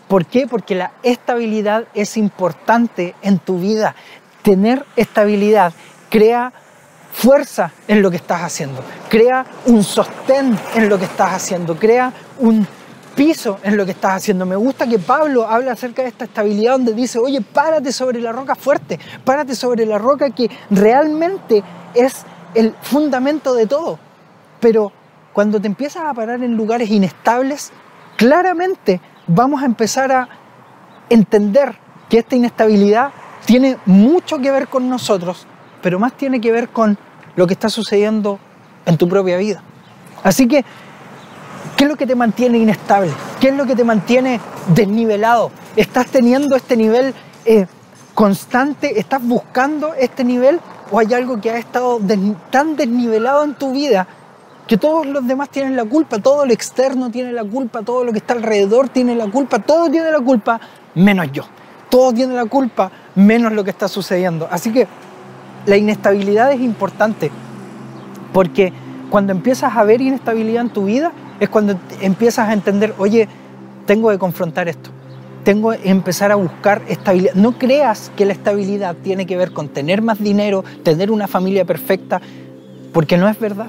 ¿Por 0.08 0.26
qué? 0.26 0.48
Porque 0.48 0.76
la 0.76 0.92
estabilidad 1.02 1.86
es 1.94 2.18
importante 2.18 3.16
en 3.22 3.40
tu 3.40 3.60
vida. 3.60 3.96
Tener 4.42 4.86
estabilidad 4.96 5.74
crea 6.10 6.52
fuerza 7.14 7.72
en 7.88 8.02
lo 8.02 8.10
que 8.10 8.18
estás 8.18 8.42
haciendo, 8.42 8.84
crea 9.08 9.46
un 9.68 9.84
sostén 9.84 10.58
en 10.76 10.90
lo 10.90 10.98
que 10.98 11.06
estás 11.06 11.32
haciendo, 11.34 11.78
crea 11.78 12.12
un 12.40 12.68
piso 13.16 13.60
en 13.64 13.78
lo 13.78 13.86
que 13.86 13.92
estás 13.92 14.16
haciendo. 14.16 14.46
Me 14.46 14.56
gusta 14.56 14.88
que 14.88 15.00
Pablo 15.00 15.48
habla 15.48 15.74
acerca 15.74 16.02
de 16.02 16.10
esta 16.10 16.26
estabilidad 16.26 16.74
donde 16.74 16.94
dice, 16.94 17.20
oye, 17.20 17.42
párate 17.42 17.92
sobre 17.92 18.20
la 18.20 18.32
roca 18.32 18.56
fuerte, 18.56 19.00
párate 19.24 19.56
sobre 19.56 19.86
la 19.86 19.98
roca 19.98 20.32
que 20.32 20.50
realmente 20.70 21.64
es 21.94 22.26
el 22.56 22.76
fundamento 22.82 23.54
de 23.54 23.68
todo. 23.68 24.00
Pero 24.60 24.92
cuando 25.32 25.60
te 25.60 25.68
empiezas 25.68 26.04
a 26.04 26.14
parar 26.14 26.44
en 26.44 26.56
lugares 26.56 26.90
inestables, 26.90 27.72
claramente 28.24 29.02
vamos 29.28 29.62
a 29.62 29.66
empezar 29.66 30.10
a 30.14 30.30
entender 31.10 31.76
que 32.08 32.20
esta 32.20 32.38
inestabilidad 32.38 33.12
tiene 33.44 33.78
mucho 33.86 34.38
que 34.40 34.50
ver 34.50 34.70
con 34.70 34.88
nosotros, 34.88 35.46
pero 35.82 36.00
más 36.00 36.14
tiene 36.14 36.40
que 36.40 36.54
ver 36.54 36.70
con 36.70 36.98
lo 37.36 37.46
que 37.46 37.54
está 37.54 37.68
sucediendo 37.68 38.40
en 38.86 38.98
tu 38.98 39.10
propia 39.10 39.36
vida. 39.36 39.62
Así 40.24 40.48
que, 40.48 40.64
¿qué 41.76 41.84
es 41.84 41.90
lo 41.90 41.98
que 41.98 42.08
te 42.08 42.16
mantiene 42.16 42.60
inestable? 42.60 43.12
¿Qué 43.42 43.50
es 43.50 43.56
lo 43.56 43.66
que 43.66 43.76
te 43.76 43.84
mantiene 43.84 44.40
desnivelado? 44.74 45.52
¿Estás 45.76 46.08
teniendo 46.08 46.56
este 46.56 46.78
nivel 46.78 47.14
eh, 47.44 47.66
constante? 48.14 49.02
¿Estás 49.02 49.22
buscando 49.22 49.96
este 49.96 50.24
nivel? 50.24 50.62
¿O 50.92 51.00
hay 51.00 51.14
algo 51.14 51.42
que 51.42 51.52
ha 51.52 51.58
estado 51.58 52.00
tan 52.52 52.78
desnivelado 52.78 53.44
en 53.44 53.56
tu 53.56 53.74
vida 53.74 54.08
que 54.68 54.78
todos 54.78 55.06
los 55.06 55.28
demás 55.28 55.50
tienen 55.50 55.76
la 55.76 55.86
culpa? 55.86 56.20
Todo 56.20 56.46
lo 56.46 56.54
externo 56.54 57.10
tiene 57.12 57.32
la 57.32 57.44
culpa, 57.44 57.82
todo 57.82 58.04
lo 58.04 58.12
que 58.12 58.20
está 58.20 58.34
alrededor 58.34 58.90
tiene 58.90 59.16
la 59.16 59.28
culpa, 59.28 59.60
todo 59.60 59.90
tiene 59.90 60.12
la 60.12 60.20
culpa, 60.20 60.60
menos 60.96 61.32
yo. 61.32 61.44
Todo 61.90 62.14
tiene 62.14 62.34
la 62.34 62.46
culpa, 62.46 62.92
menos 63.16 63.52
lo 63.52 63.64
que 63.64 63.70
está 63.70 63.88
sucediendo. 63.88 64.48
Así 64.50 64.72
que 64.72 64.88
la 65.66 65.78
inestabilidad 65.78 66.52
es 66.52 66.62
importante 66.62 67.32
porque 68.34 68.74
cuando 69.10 69.32
empiezas 69.32 69.76
a 69.76 69.84
ver 69.84 70.02
inestabilidad 70.02 70.64
en 70.64 70.70
tu 70.70 70.86
vida 70.86 71.12
es 71.40 71.50
cuando 71.50 71.78
empiezas 72.02 72.50
a 72.50 72.54
entender, 72.54 72.96
oye, 72.98 73.28
tengo 73.86 74.10
que 74.10 74.18
confrontar 74.18 74.68
esto, 74.68 74.90
tengo 75.44 75.72
que 75.72 75.90
empezar 75.90 76.32
a 76.32 76.36
buscar 76.36 76.82
estabilidad. 76.88 77.36
No 77.36 77.58
creas 77.58 78.12
que 78.16 78.26
la 78.26 78.34
estabilidad 78.34 78.96
tiene 79.04 79.26
que 79.26 79.38
ver 79.38 79.52
con 79.52 79.68
tener 79.68 80.02
más 80.02 80.20
dinero, 80.20 80.64
tener 80.84 81.12
una 81.12 81.28
familia 81.28 81.66
perfecta, 81.66 82.22
porque 82.92 83.18
no 83.18 83.28
es 83.28 83.40
verdad. 83.40 83.68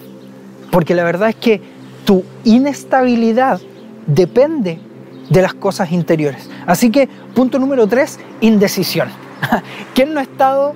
Porque 0.70 0.94
la 0.94 1.04
verdad 1.04 1.30
es 1.30 1.36
que 1.36 1.60
tu 2.04 2.24
inestabilidad 2.44 3.60
depende 4.06 4.78
de 5.30 5.42
las 5.42 5.54
cosas 5.54 5.92
interiores. 5.92 6.48
Así 6.66 6.90
que 6.90 7.08
punto 7.34 7.58
número 7.58 7.86
tres, 7.86 8.18
indecisión. 8.40 9.08
¿Quién 9.94 10.14
no 10.14 10.20
ha 10.20 10.24
estado 10.24 10.74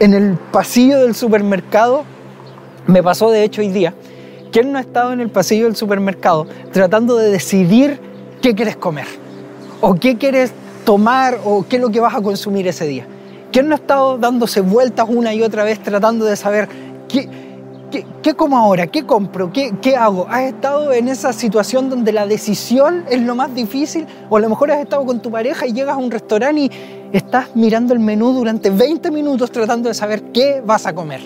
en 0.00 0.14
el 0.14 0.36
pasillo 0.50 1.00
del 1.00 1.14
supermercado, 1.14 2.04
me 2.86 3.02
pasó 3.02 3.30
de 3.30 3.44
hecho 3.44 3.60
hoy 3.60 3.68
día, 3.68 3.94
¿quién 4.50 4.72
no 4.72 4.78
ha 4.78 4.80
estado 4.80 5.12
en 5.12 5.20
el 5.20 5.30
pasillo 5.30 5.64
del 5.64 5.76
supermercado 5.76 6.46
tratando 6.72 7.16
de 7.16 7.30
decidir 7.30 8.00
qué 8.42 8.54
quieres 8.54 8.76
comer? 8.76 9.06
¿O 9.80 9.94
qué 9.94 10.16
quieres 10.16 10.52
tomar? 10.84 11.38
¿O 11.44 11.64
qué 11.68 11.76
es 11.76 11.82
lo 11.82 11.90
que 11.90 12.00
vas 12.00 12.14
a 12.14 12.20
consumir 12.20 12.66
ese 12.66 12.86
día? 12.86 13.06
¿Quién 13.52 13.68
no 13.68 13.74
ha 13.74 13.78
estado 13.78 14.18
dándose 14.18 14.60
vueltas 14.60 15.06
una 15.08 15.32
y 15.32 15.42
otra 15.42 15.64
vez 15.64 15.80
tratando 15.80 16.24
de 16.24 16.36
saber 16.36 16.68
qué, 17.08 17.28
qué, 18.22 18.34
como 18.34 18.58
ahora? 18.58 18.86
¿Qué 18.86 19.04
compro? 19.04 19.52
¿Qué, 19.52 19.74
¿Qué 19.80 19.96
hago? 19.96 20.26
¿Has 20.28 20.42
estado 20.42 20.92
en 20.92 21.08
esa 21.08 21.32
situación 21.32 21.90
donde 21.90 22.12
la 22.12 22.26
decisión 22.26 23.04
es 23.10 23.20
lo 23.20 23.34
más 23.34 23.54
difícil? 23.54 24.06
¿O 24.30 24.36
a 24.36 24.40
lo 24.40 24.48
mejor 24.48 24.70
has 24.70 24.80
estado 24.80 25.04
con 25.04 25.20
tu 25.20 25.30
pareja 25.30 25.66
y 25.66 25.72
llegas 25.72 25.94
a 25.94 25.98
un 25.98 26.10
restaurante 26.10 26.62
y 26.62 26.70
estás 27.12 27.54
mirando 27.54 27.94
el 27.94 28.00
menú 28.00 28.32
durante 28.32 28.70
20 28.70 29.10
minutos 29.10 29.50
tratando 29.50 29.88
de 29.88 29.94
saber 29.94 30.22
qué 30.32 30.62
vas 30.64 30.86
a 30.86 30.94
comer. 30.94 31.20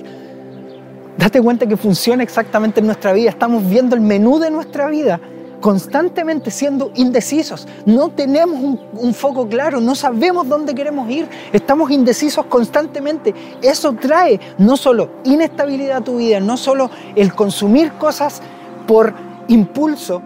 Date 1.16 1.40
cuenta 1.40 1.66
que 1.66 1.76
funciona 1.76 2.22
exactamente 2.22 2.80
en 2.80 2.86
nuestra 2.86 3.12
vida. 3.12 3.30
Estamos 3.30 3.68
viendo 3.68 3.96
el 3.96 4.00
menú 4.00 4.38
de 4.38 4.50
nuestra 4.50 4.88
vida 4.88 5.20
constantemente 5.60 6.50
siendo 6.50 6.90
indecisos. 6.94 7.66
No 7.86 8.10
tenemos 8.10 8.78
un, 8.94 9.14
foco 9.14 9.48
claro, 9.48 9.80
no 9.80 9.94
sabemos 9.94 10.48
dónde 10.48 10.74
queremos 10.74 11.10
ir, 11.10 11.28
estamos 11.52 11.90
indecisos 11.90 12.46
constantemente. 12.46 13.34
Eso 13.62 13.92
trae 13.94 14.40
no 14.58 14.76
solo 14.76 15.10
inestabilidad 15.24 15.98
a 15.98 16.04
tu 16.04 16.18
vida, 16.18 16.40
no 16.40 16.56
solo 16.56 16.90
el 17.16 17.34
consumir 17.34 17.92
cosas 17.92 18.40
por 18.86 19.14
impulso, 19.48 20.22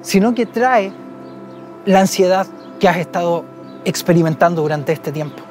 sino 0.00 0.34
que 0.34 0.46
trae 0.46 0.92
la 1.86 2.00
ansiedad 2.00 2.46
que 2.78 2.88
has 2.88 2.96
estado 2.96 3.44
experimentando 3.84 4.62
durante 4.62 4.92
este 4.92 5.12
tiempo. 5.12 5.42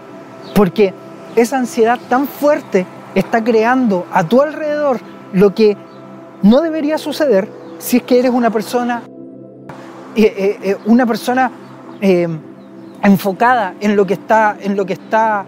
Porque 0.53 0.94
esa 1.36 1.58
ansiedad 1.58 2.00
tan 2.10 2.27
fuerte 2.27 2.86
está 3.15 3.44
creando 3.44 4.06
a 4.12 4.24
tu 4.24 4.42
alrededor 4.42 5.00
lo 5.32 5.53
que 5.56 5.77
no 6.42 6.62
debería 6.62 6.98
suceder 6.98 7.48
si 7.84 7.98
es 7.98 8.03
que 8.03 8.18
eres 8.18 8.32
una 8.32 8.50
persona, 8.50 9.03
eh, 10.15 10.34
eh, 10.38 10.60
eh, 10.62 10.77
una 10.86 11.05
persona 11.05 11.51
enfocada 13.01 13.75
en 13.79 13.96
lo 13.96 14.05
que 14.05 14.15
está, 14.15 14.58
en 14.60 14.75
lo 14.75 14.86
que 14.86 14.93
está 14.93 15.46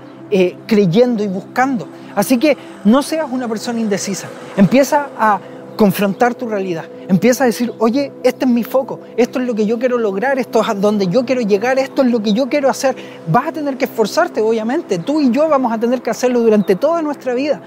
creyendo 0.65 1.21
y 1.21 1.27
buscando. 1.27 1.85
Así 2.15 2.37
que 2.37 2.57
no 2.85 3.03
seas 3.03 3.27
una 3.29 3.47
persona 3.47 3.79
indecisa. 3.79 4.29
Empieza 4.55 5.09
a 5.19 5.39
confrontar 5.75 6.33
tu 6.33 6.47
realidad. 6.47 6.85
Empieza 7.09 7.43
a 7.43 7.47
decir, 7.47 7.73
oye, 7.79 8.13
este 8.23 8.45
es 8.45 8.51
mi 8.51 8.63
foco, 8.63 9.01
esto 9.17 9.39
es 9.39 9.45
lo 9.45 9.53
que 9.53 9.65
yo 9.65 9.77
quiero 9.77 9.97
lograr, 9.97 10.39
esto 10.39 10.61
es 10.61 10.69
a 10.69 10.73
donde 10.73 11.07
yo 11.07 11.25
quiero 11.25 11.41
llegar, 11.41 11.77
esto 11.77 12.01
es 12.03 12.09
lo 12.09 12.23
que 12.23 12.31
yo 12.31 12.47
quiero 12.47 12.69
hacer. 12.69 12.95
Vas 13.27 13.47
a 13.47 13.51
tener 13.51 13.77
que 13.77 13.85
esforzarte, 13.85 14.41
obviamente. 14.41 14.97
Tú 14.99 15.19
y 15.19 15.29
yo 15.29 15.49
vamos 15.49 15.73
a 15.73 15.77
tener 15.77 16.01
que 16.01 16.09
hacerlo 16.09 16.39
durante 16.39 16.75
toda 16.75 17.01
nuestra 17.01 17.33
vida. 17.33 17.59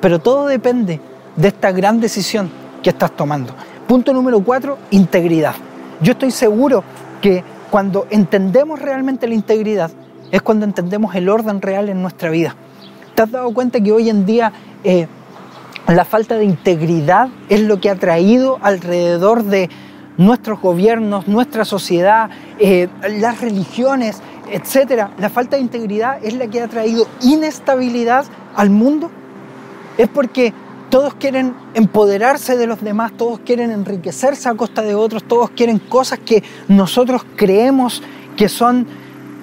Pero 0.00 0.20
todo 0.20 0.46
depende 0.46 1.00
de 1.34 1.48
esta 1.48 1.72
gran 1.72 2.00
decisión 2.00 2.48
que 2.82 2.90
estás 2.90 3.10
tomando. 3.16 3.52
Punto 3.88 4.12
número 4.12 4.40
cuatro, 4.40 4.78
integridad. 4.92 5.54
Yo 6.00 6.12
estoy 6.12 6.30
seguro 6.30 6.82
que 7.20 7.44
cuando 7.70 8.06
entendemos 8.10 8.80
realmente 8.80 9.28
la 9.28 9.34
integridad 9.34 9.90
es 10.30 10.42
cuando 10.42 10.64
entendemos 10.64 11.14
el 11.14 11.28
orden 11.28 11.60
real 11.60 11.88
en 11.88 12.02
nuestra 12.02 12.30
vida. 12.30 12.54
¿Te 13.14 13.22
has 13.22 13.30
dado 13.30 13.52
cuenta 13.52 13.80
que 13.80 13.92
hoy 13.92 14.08
en 14.08 14.26
día... 14.26 14.52
Eh, 14.84 15.06
la 15.94 16.04
falta 16.04 16.36
de 16.36 16.44
integridad 16.44 17.30
es 17.48 17.62
lo 17.62 17.80
que 17.80 17.90
ha 17.90 17.96
traído 17.96 18.58
alrededor 18.62 19.42
de 19.42 19.68
nuestros 20.18 20.60
gobiernos, 20.60 21.26
nuestra 21.26 21.64
sociedad, 21.64 22.30
eh, 22.58 22.88
las 23.18 23.40
religiones, 23.40 24.22
etc. 24.52 25.08
La 25.18 25.30
falta 25.30 25.56
de 25.56 25.62
integridad 25.62 26.18
es 26.22 26.34
la 26.34 26.46
que 26.46 26.60
ha 26.60 26.68
traído 26.68 27.08
inestabilidad 27.22 28.24
al 28.54 28.70
mundo. 28.70 29.10
Es 29.98 30.08
porque 30.08 30.52
todos 30.90 31.14
quieren 31.14 31.54
empoderarse 31.74 32.56
de 32.56 32.66
los 32.66 32.82
demás, 32.82 33.12
todos 33.16 33.38
quieren 33.40 33.70
enriquecerse 33.70 34.48
a 34.48 34.54
costa 34.54 34.82
de 34.82 34.94
otros, 34.94 35.22
todos 35.22 35.50
quieren 35.50 35.78
cosas 35.78 36.18
que 36.18 36.42
nosotros 36.68 37.24
creemos 37.36 38.02
que 38.36 38.48
son 38.48 38.86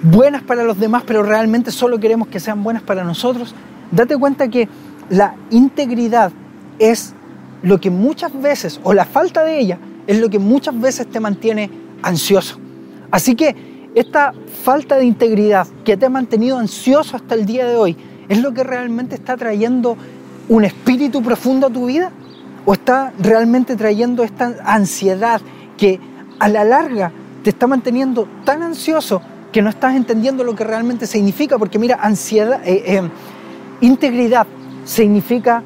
buenas 0.02 0.42
para 0.42 0.62
los 0.62 0.78
demás, 0.78 1.02
pero 1.06 1.22
realmente 1.22 1.70
solo 1.70 1.98
queremos 1.98 2.28
que 2.28 2.38
sean 2.38 2.62
buenas 2.62 2.82
para 2.82 3.02
nosotros. 3.02 3.54
Date 3.90 4.16
cuenta 4.16 4.48
que 4.48 4.68
la 5.08 5.34
integridad 5.50 6.32
es 6.78 7.14
lo 7.62 7.80
que 7.80 7.90
muchas 7.90 8.38
veces, 8.40 8.78
o 8.84 8.92
la 8.92 9.06
falta 9.06 9.42
de 9.42 9.58
ella, 9.58 9.78
es 10.06 10.20
lo 10.20 10.28
que 10.28 10.38
muchas 10.38 10.78
veces 10.78 11.06
te 11.08 11.18
mantiene 11.18 11.70
ansioso. 12.02 12.58
Así 13.10 13.34
que 13.34 13.90
esta 13.94 14.34
falta 14.62 14.96
de 14.96 15.06
integridad 15.06 15.66
que 15.84 15.96
te 15.96 16.06
ha 16.06 16.10
mantenido 16.10 16.58
ansioso 16.58 17.16
hasta 17.16 17.34
el 17.34 17.46
día 17.46 17.66
de 17.66 17.76
hoy, 17.76 17.96
¿es 18.28 18.40
lo 18.40 18.52
que 18.52 18.62
realmente 18.62 19.14
está 19.14 19.36
trayendo 19.36 19.96
un 20.48 20.64
espíritu 20.64 21.22
profundo 21.22 21.66
a 21.66 21.70
tu 21.70 21.86
vida? 21.86 22.10
¿O 22.64 22.72
está 22.72 23.12
realmente 23.18 23.76
trayendo 23.76 24.22
esta 24.22 24.56
ansiedad 24.64 25.40
que 25.76 26.00
a 26.38 26.48
la 26.48 26.64
larga 26.64 27.12
te 27.42 27.50
está 27.50 27.66
manteniendo 27.66 28.28
tan 28.44 28.62
ansioso 28.62 29.22
que 29.52 29.62
no 29.62 29.70
estás 29.70 29.94
entendiendo 29.94 30.44
lo 30.44 30.54
que 30.54 30.64
realmente 30.64 31.06
significa? 31.06 31.58
Porque 31.58 31.78
mira, 31.78 31.98
ansiedad, 32.00 32.60
eh, 32.64 32.82
eh, 32.86 33.10
integridad 33.80 34.46
significa 34.84 35.62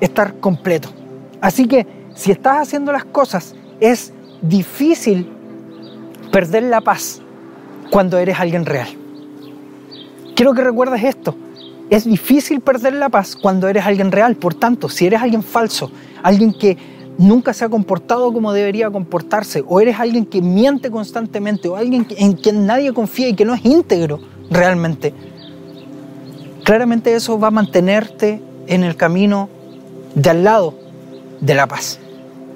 estar 0.00 0.34
completo. 0.40 0.88
Así 1.40 1.66
que 1.66 1.86
si 2.14 2.30
estás 2.32 2.58
haciendo 2.58 2.92
las 2.92 3.04
cosas, 3.04 3.54
es 3.80 4.12
difícil 4.42 5.30
perder 6.30 6.64
la 6.64 6.80
paz 6.80 7.20
cuando 7.90 8.18
eres 8.18 8.38
alguien 8.38 8.66
real. 8.66 8.88
Quiero 10.34 10.52
que 10.54 10.62
recuerdes 10.62 11.02
esto. 11.02 11.34
Es 11.88 12.04
difícil 12.04 12.60
perder 12.60 12.94
la 12.94 13.08
paz 13.08 13.36
cuando 13.36 13.68
eres 13.68 13.86
alguien 13.86 14.10
real. 14.10 14.36
Por 14.36 14.54
tanto, 14.54 14.88
si 14.88 15.06
eres 15.06 15.22
alguien 15.22 15.42
falso, 15.42 15.90
alguien 16.22 16.52
que 16.52 16.76
nunca 17.18 17.52
se 17.52 17.64
ha 17.64 17.68
comportado 17.68 18.32
como 18.32 18.52
debería 18.52 18.90
comportarse, 18.90 19.64
o 19.66 19.80
eres 19.80 19.98
alguien 19.98 20.26
que 20.26 20.42
miente 20.42 20.90
constantemente, 20.90 21.68
o 21.68 21.76
alguien 21.76 22.06
en 22.16 22.34
quien 22.34 22.66
nadie 22.66 22.92
confía 22.92 23.28
y 23.28 23.34
que 23.34 23.44
no 23.44 23.54
es 23.54 23.64
íntegro 23.64 24.20
realmente, 24.50 25.14
claramente 26.64 27.14
eso 27.14 27.38
va 27.38 27.48
a 27.48 27.52
mantenerte 27.52 28.42
en 28.66 28.84
el 28.84 28.96
camino 28.96 29.48
de 30.14 30.30
al 30.30 30.44
lado 30.44 30.74
de 31.40 31.54
la 31.54 31.66
paz. 31.66 32.00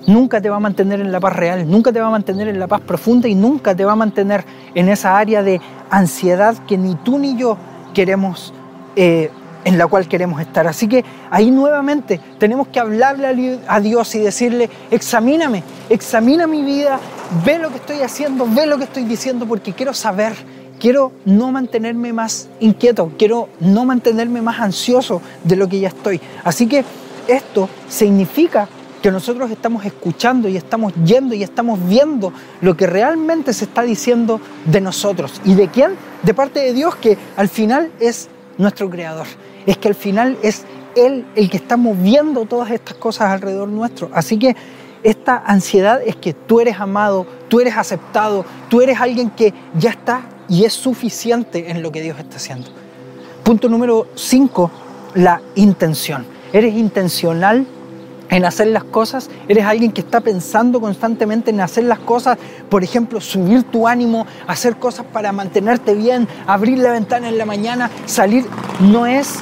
Nunca 0.06 0.40
te 0.40 0.48
va 0.48 0.56
a 0.56 0.60
mantener 0.60 1.00
en 1.00 1.12
la 1.12 1.20
paz 1.20 1.36
real, 1.36 1.70
nunca 1.70 1.92
te 1.92 2.00
va 2.00 2.08
a 2.08 2.10
mantener 2.10 2.48
en 2.48 2.58
la 2.58 2.66
paz 2.66 2.80
profunda 2.80 3.28
y 3.28 3.34
nunca 3.34 3.74
te 3.74 3.84
va 3.84 3.92
a 3.92 3.96
mantener 3.96 4.44
en 4.74 4.88
esa 4.88 5.18
área 5.18 5.42
de 5.42 5.60
ansiedad 5.90 6.56
que 6.66 6.78
ni 6.78 6.94
tú 6.96 7.18
ni 7.18 7.36
yo 7.36 7.56
queremos, 7.94 8.54
eh, 8.96 9.30
en 9.64 9.78
la 9.78 9.86
cual 9.86 10.08
queremos 10.08 10.40
estar. 10.40 10.66
Así 10.66 10.88
que 10.88 11.04
ahí 11.30 11.50
nuevamente 11.50 12.20
tenemos 12.38 12.68
que 12.68 12.80
hablarle 12.80 13.58
a 13.66 13.80
Dios 13.80 14.14
y 14.14 14.20
decirle, 14.20 14.70
examíname, 14.90 15.62
examina 15.88 16.46
mi 16.46 16.62
vida, 16.62 16.98
ve 17.44 17.58
lo 17.58 17.68
que 17.68 17.76
estoy 17.76 18.00
haciendo, 18.00 18.46
ve 18.48 18.66
lo 18.66 18.78
que 18.78 18.84
estoy 18.84 19.04
diciendo, 19.04 19.46
porque 19.46 19.72
quiero 19.72 19.92
saber 19.92 20.34
quiero 20.80 21.12
no 21.26 21.52
mantenerme 21.52 22.12
más 22.12 22.48
inquieto, 22.58 23.12
quiero 23.16 23.50
no 23.60 23.84
mantenerme 23.84 24.42
más 24.42 24.58
ansioso 24.58 25.22
de 25.44 25.54
lo 25.54 25.68
que 25.68 25.78
ya 25.78 25.88
estoy. 25.88 26.20
Así 26.42 26.66
que 26.66 26.84
esto 27.28 27.68
significa 27.88 28.66
que 29.00 29.10
nosotros 29.10 29.50
estamos 29.50 29.84
escuchando 29.84 30.48
y 30.48 30.56
estamos 30.56 30.92
yendo 31.04 31.34
y 31.34 31.42
estamos 31.42 31.78
viendo 31.86 32.32
lo 32.60 32.76
que 32.76 32.86
realmente 32.86 33.52
se 33.52 33.66
está 33.66 33.82
diciendo 33.82 34.40
de 34.64 34.80
nosotros. 34.80 35.40
¿Y 35.44 35.54
de 35.54 35.68
quién? 35.68 35.92
De 36.22 36.34
parte 36.34 36.60
de 36.60 36.72
Dios, 36.72 36.96
que 36.96 37.16
al 37.36 37.48
final 37.48 37.90
es 38.00 38.28
nuestro 38.60 38.88
creador. 38.88 39.26
Es 39.66 39.78
que 39.78 39.88
al 39.88 39.94
final 39.94 40.38
es 40.42 40.64
Él 40.94 41.26
el 41.34 41.50
que 41.50 41.56
está 41.56 41.76
moviendo 41.76 42.44
todas 42.46 42.70
estas 42.70 42.94
cosas 42.96 43.30
alrededor 43.30 43.68
nuestro. 43.68 44.10
Así 44.12 44.38
que 44.38 44.54
esta 45.02 45.42
ansiedad 45.46 46.00
es 46.04 46.16
que 46.16 46.34
tú 46.34 46.60
eres 46.60 46.78
amado, 46.78 47.26
tú 47.48 47.60
eres 47.60 47.76
aceptado, 47.76 48.44
tú 48.68 48.80
eres 48.82 49.00
alguien 49.00 49.30
que 49.30 49.54
ya 49.74 49.90
está 49.90 50.22
y 50.48 50.64
es 50.64 50.74
suficiente 50.74 51.70
en 51.70 51.82
lo 51.82 51.90
que 51.90 52.02
Dios 52.02 52.18
está 52.18 52.36
haciendo. 52.36 52.70
Punto 53.42 53.68
número 53.68 54.08
5, 54.14 54.70
la 55.14 55.40
intención. 55.54 56.26
Eres 56.52 56.74
intencional 56.74 57.66
en 58.30 58.44
hacer 58.44 58.68
las 58.68 58.84
cosas, 58.84 59.28
eres 59.48 59.64
alguien 59.64 59.92
que 59.92 60.00
está 60.00 60.20
pensando 60.20 60.80
constantemente 60.80 61.50
en 61.50 61.60
hacer 61.60 61.84
las 61.84 61.98
cosas, 61.98 62.38
por 62.68 62.84
ejemplo, 62.84 63.20
subir 63.20 63.64
tu 63.64 63.86
ánimo, 63.86 64.26
hacer 64.46 64.76
cosas 64.76 65.04
para 65.12 65.32
mantenerte 65.32 65.94
bien, 65.94 66.28
abrir 66.46 66.78
la 66.78 66.92
ventana 66.92 67.28
en 67.28 67.38
la 67.38 67.44
mañana, 67.44 67.90
salir, 68.06 68.46
no 68.80 69.06
es 69.06 69.40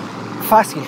fácil. 0.48 0.82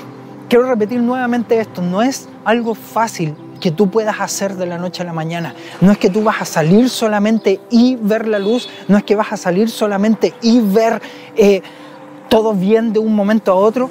Quiero 0.49 0.67
repetir 0.67 1.01
nuevamente 1.01 1.61
esto, 1.61 1.83
no 1.83 2.03
es 2.03 2.29
algo 2.45 2.75
fácil 2.75 3.37
que 3.61 3.71
tú 3.71 3.91
puedas 3.91 4.21
hacer 4.21 4.57
de 4.57 4.67
la 4.67 4.79
noche 4.79 5.03
a 5.03 5.07
la 5.07 5.13
mañana. 5.13 5.55
No 5.81 5.93
es 5.93 5.99
que 5.99 6.09
tú 6.09 6.25
vas 6.25 6.41
a 6.41 6.45
salir 6.45 6.89
solamente 6.89 7.61
y 7.71 7.97
ver 7.97 8.27
la 8.27 8.39
luz, 8.39 8.69
no 8.89 8.97
es 8.97 9.05
que 9.05 9.15
vas 9.15 9.33
a 9.33 9.37
salir 9.37 9.71
solamente 9.71 10.35
y 10.41 10.61
ver 10.61 11.01
eh, 11.37 11.63
todo 12.29 12.55
bien 12.55 12.93
de 12.93 12.99
un 12.99 13.15
momento 13.15 13.53
a 13.53 13.57
otro. 13.57 13.91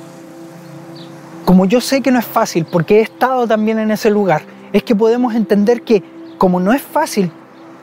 Como 1.46 1.66
yo 1.66 1.82
sé 1.82 2.02
que 2.02 2.12
no 2.12 2.20
es 2.20 2.26
fácil, 2.26 2.66
porque 2.66 3.00
he 3.00 3.02
estado 3.02 3.48
también 3.48 3.80
en 3.80 3.92
ese 3.92 4.10
lugar, 4.10 4.44
es 4.72 4.84
que 4.84 4.96
podemos 4.96 5.34
entender 5.34 5.82
que 5.82 6.04
como 6.38 6.60
no 6.60 6.74
es 6.74 6.82
fácil, 6.82 7.32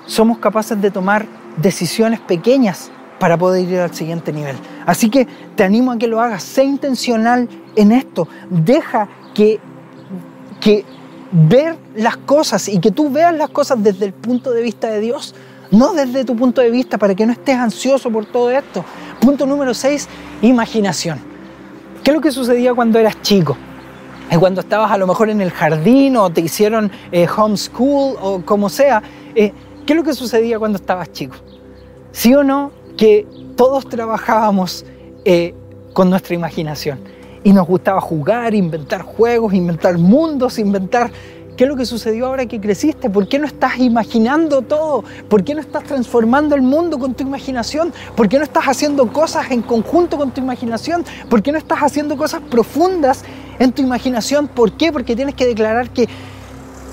somos 0.06 0.38
capaces 0.38 0.80
de 0.80 0.90
tomar 0.90 1.26
decisiones 1.56 2.20
pequeñas 2.20 2.90
para 3.18 3.36
poder 3.36 3.68
ir 3.68 3.78
al 3.80 3.94
siguiente 3.94 4.32
nivel. 4.32 4.56
Así 4.84 5.10
que 5.10 5.26
te 5.54 5.64
animo 5.64 5.92
a 5.92 5.98
que 5.98 6.06
lo 6.06 6.20
hagas, 6.20 6.42
sé 6.42 6.64
intencional 6.64 7.48
en 7.74 7.92
esto, 7.92 8.28
deja 8.50 9.08
que, 9.34 9.60
ver 11.32 11.76
las 11.94 12.16
cosas 12.16 12.68
y 12.68 12.80
que 12.80 12.90
tú 12.90 13.10
veas 13.10 13.34
las 13.34 13.50
cosas 13.50 13.82
desde 13.82 14.06
el 14.06 14.12
punto 14.12 14.52
de 14.52 14.62
vista 14.62 14.88
de 14.88 15.00
Dios, 15.00 15.34
no 15.70 15.92
desde 15.92 16.24
tu 16.24 16.34
punto 16.36 16.60
de 16.60 16.70
vista, 16.70 16.98
para 16.98 17.14
que 17.14 17.26
no 17.26 17.32
estés 17.32 17.56
ansioso 17.56 18.10
por 18.10 18.26
todo 18.26 18.50
esto. 18.50 18.84
Punto 19.20 19.44
número 19.44 19.74
6, 19.74 20.08
imaginación. 20.42 21.18
¿Qué 22.06 22.12
es 22.12 22.14
lo 22.14 22.20
que 22.20 22.30
sucedía 22.30 22.72
cuando 22.72 23.00
eras 23.00 23.20
chico? 23.20 23.56
Cuando 24.38 24.60
estabas 24.60 24.92
a 24.92 24.96
lo 24.96 25.08
mejor 25.08 25.28
en 25.28 25.40
el 25.40 25.50
jardín 25.50 26.16
o 26.16 26.30
te 26.30 26.40
hicieron 26.40 26.88
eh, 27.10 27.26
homeschool 27.26 28.14
o 28.22 28.42
como 28.44 28.68
sea. 28.68 29.02
Eh, 29.34 29.52
¿Qué 29.84 29.92
es 29.92 29.96
lo 29.96 30.04
que 30.04 30.14
sucedía 30.14 30.56
cuando 30.56 30.76
estabas 30.76 31.10
chico? 31.10 31.34
¿Sí 32.12 32.32
o 32.32 32.44
no? 32.44 32.70
Que 32.96 33.26
todos 33.56 33.88
trabajábamos 33.88 34.86
eh, 35.24 35.52
con 35.94 36.08
nuestra 36.08 36.36
imaginación 36.36 37.00
y 37.42 37.52
nos 37.52 37.66
gustaba 37.66 38.00
jugar, 38.00 38.54
inventar 38.54 39.02
juegos, 39.02 39.52
inventar 39.52 39.98
mundos, 39.98 40.60
inventar... 40.60 41.10
¿Qué 41.56 41.64
es 41.64 41.70
lo 41.70 41.76
que 41.76 41.86
sucedió 41.86 42.26
ahora 42.26 42.44
que 42.44 42.60
creciste? 42.60 43.08
¿Por 43.08 43.28
qué 43.28 43.38
no 43.38 43.46
estás 43.46 43.78
imaginando 43.78 44.60
todo? 44.60 45.04
¿Por 45.30 45.42
qué 45.42 45.54
no 45.54 45.62
estás 45.62 45.84
transformando 45.84 46.54
el 46.54 46.60
mundo 46.60 46.98
con 46.98 47.14
tu 47.14 47.22
imaginación? 47.22 47.94
¿Por 48.14 48.28
qué 48.28 48.36
no 48.36 48.44
estás 48.44 48.64
haciendo 48.64 49.10
cosas 49.10 49.50
en 49.50 49.62
conjunto 49.62 50.18
con 50.18 50.32
tu 50.32 50.42
imaginación? 50.42 51.02
¿Por 51.30 51.42
qué 51.42 51.52
no 51.52 51.58
estás 51.58 51.78
haciendo 51.78 52.18
cosas 52.18 52.42
profundas 52.50 53.24
en 53.58 53.72
tu 53.72 53.80
imaginación? 53.80 54.48
¿Por 54.48 54.76
qué? 54.76 54.92
Porque 54.92 55.16
tienes 55.16 55.34
que 55.34 55.46
declarar 55.46 55.88
que 55.88 56.10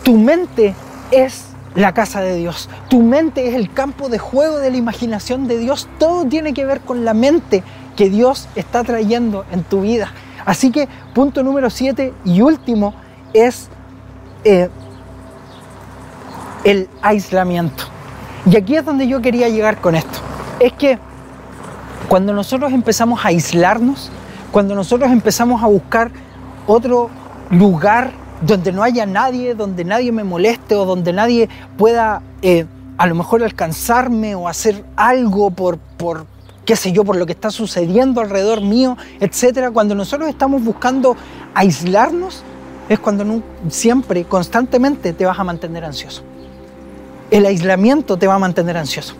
tu 0.03 0.17
mente 0.17 0.73
es 1.11 1.43
la 1.75 1.93
casa 1.93 2.21
de 2.21 2.37
Dios. 2.37 2.69
Tu 2.89 3.01
mente 3.01 3.49
es 3.49 3.55
el 3.55 3.73
campo 3.73 4.07
de 4.07 4.17
juego 4.17 4.59
de 4.59 4.71
la 4.71 4.77
imaginación 4.77 5.45
de 5.49 5.57
Dios. 5.57 5.89
Todo 5.99 6.25
tiene 6.25 6.53
que 6.53 6.65
ver 6.65 6.79
con 6.79 7.03
la 7.03 7.13
mente 7.13 7.63
que 7.97 8.09
Dios 8.09 8.47
está 8.55 8.85
trayendo 8.85 9.43
en 9.51 9.63
tu 9.63 9.81
vida. 9.81 10.13
Así 10.45 10.71
que 10.71 10.87
punto 11.13 11.43
número 11.43 11.69
siete 11.69 12.13
y 12.23 12.39
último 12.39 12.93
es 13.33 13.67
eh, 14.43 14.69
el 16.63 16.89
aislamiento. 17.01 17.85
Y 18.45 18.55
aquí 18.57 18.75
es 18.75 18.85
donde 18.85 19.07
yo 19.07 19.21
quería 19.21 19.49
llegar 19.49 19.79
con 19.79 19.95
esto. 19.95 20.19
Es 20.59 20.73
que 20.73 20.99
cuando 22.07 22.33
nosotros 22.33 22.71
empezamos 22.73 23.23
a 23.23 23.29
aislarnos, 23.29 24.11
cuando 24.51 24.75
nosotros 24.75 25.11
empezamos 25.11 25.63
a 25.63 25.67
buscar 25.67 26.11
otro 26.67 27.09
lugar 27.49 28.11
donde 28.41 28.71
no 28.71 28.83
haya 28.83 29.05
nadie, 29.05 29.55
donde 29.55 29.85
nadie 29.85 30.11
me 30.11 30.23
moleste 30.23 30.75
o 30.75 30.85
donde 30.85 31.13
nadie 31.13 31.49
pueda 31.77 32.21
eh, 32.41 32.65
a 32.97 33.07
lo 33.07 33.15
mejor 33.15 33.43
alcanzarme 33.43 34.35
o 34.35 34.47
hacer 34.47 34.83
algo 34.95 35.51
por, 35.51 35.77
por, 35.77 36.25
qué 36.65 36.75
sé 36.75 36.91
yo, 36.91 37.03
por 37.03 37.15
lo 37.15 37.25
que 37.25 37.31
está 37.31 37.49
sucediendo 37.51 38.21
alrededor 38.21 38.61
mío, 38.61 38.97
etcétera. 39.19 39.71
Cuando 39.71 39.95
nosotros 39.95 40.29
estamos 40.29 40.63
buscando 40.63 41.15
aislarnos, 41.53 42.43
es 42.89 42.99
cuando 42.99 43.41
siempre, 43.69 44.25
constantemente 44.25 45.13
te 45.13 45.25
vas 45.25 45.39
a 45.39 45.43
mantener 45.43 45.85
ansioso. 45.85 46.23
El 47.31 47.45
aislamiento 47.45 48.17
te 48.17 48.27
va 48.27 48.35
a 48.35 48.39
mantener 48.39 48.77
ansioso. 48.77 49.15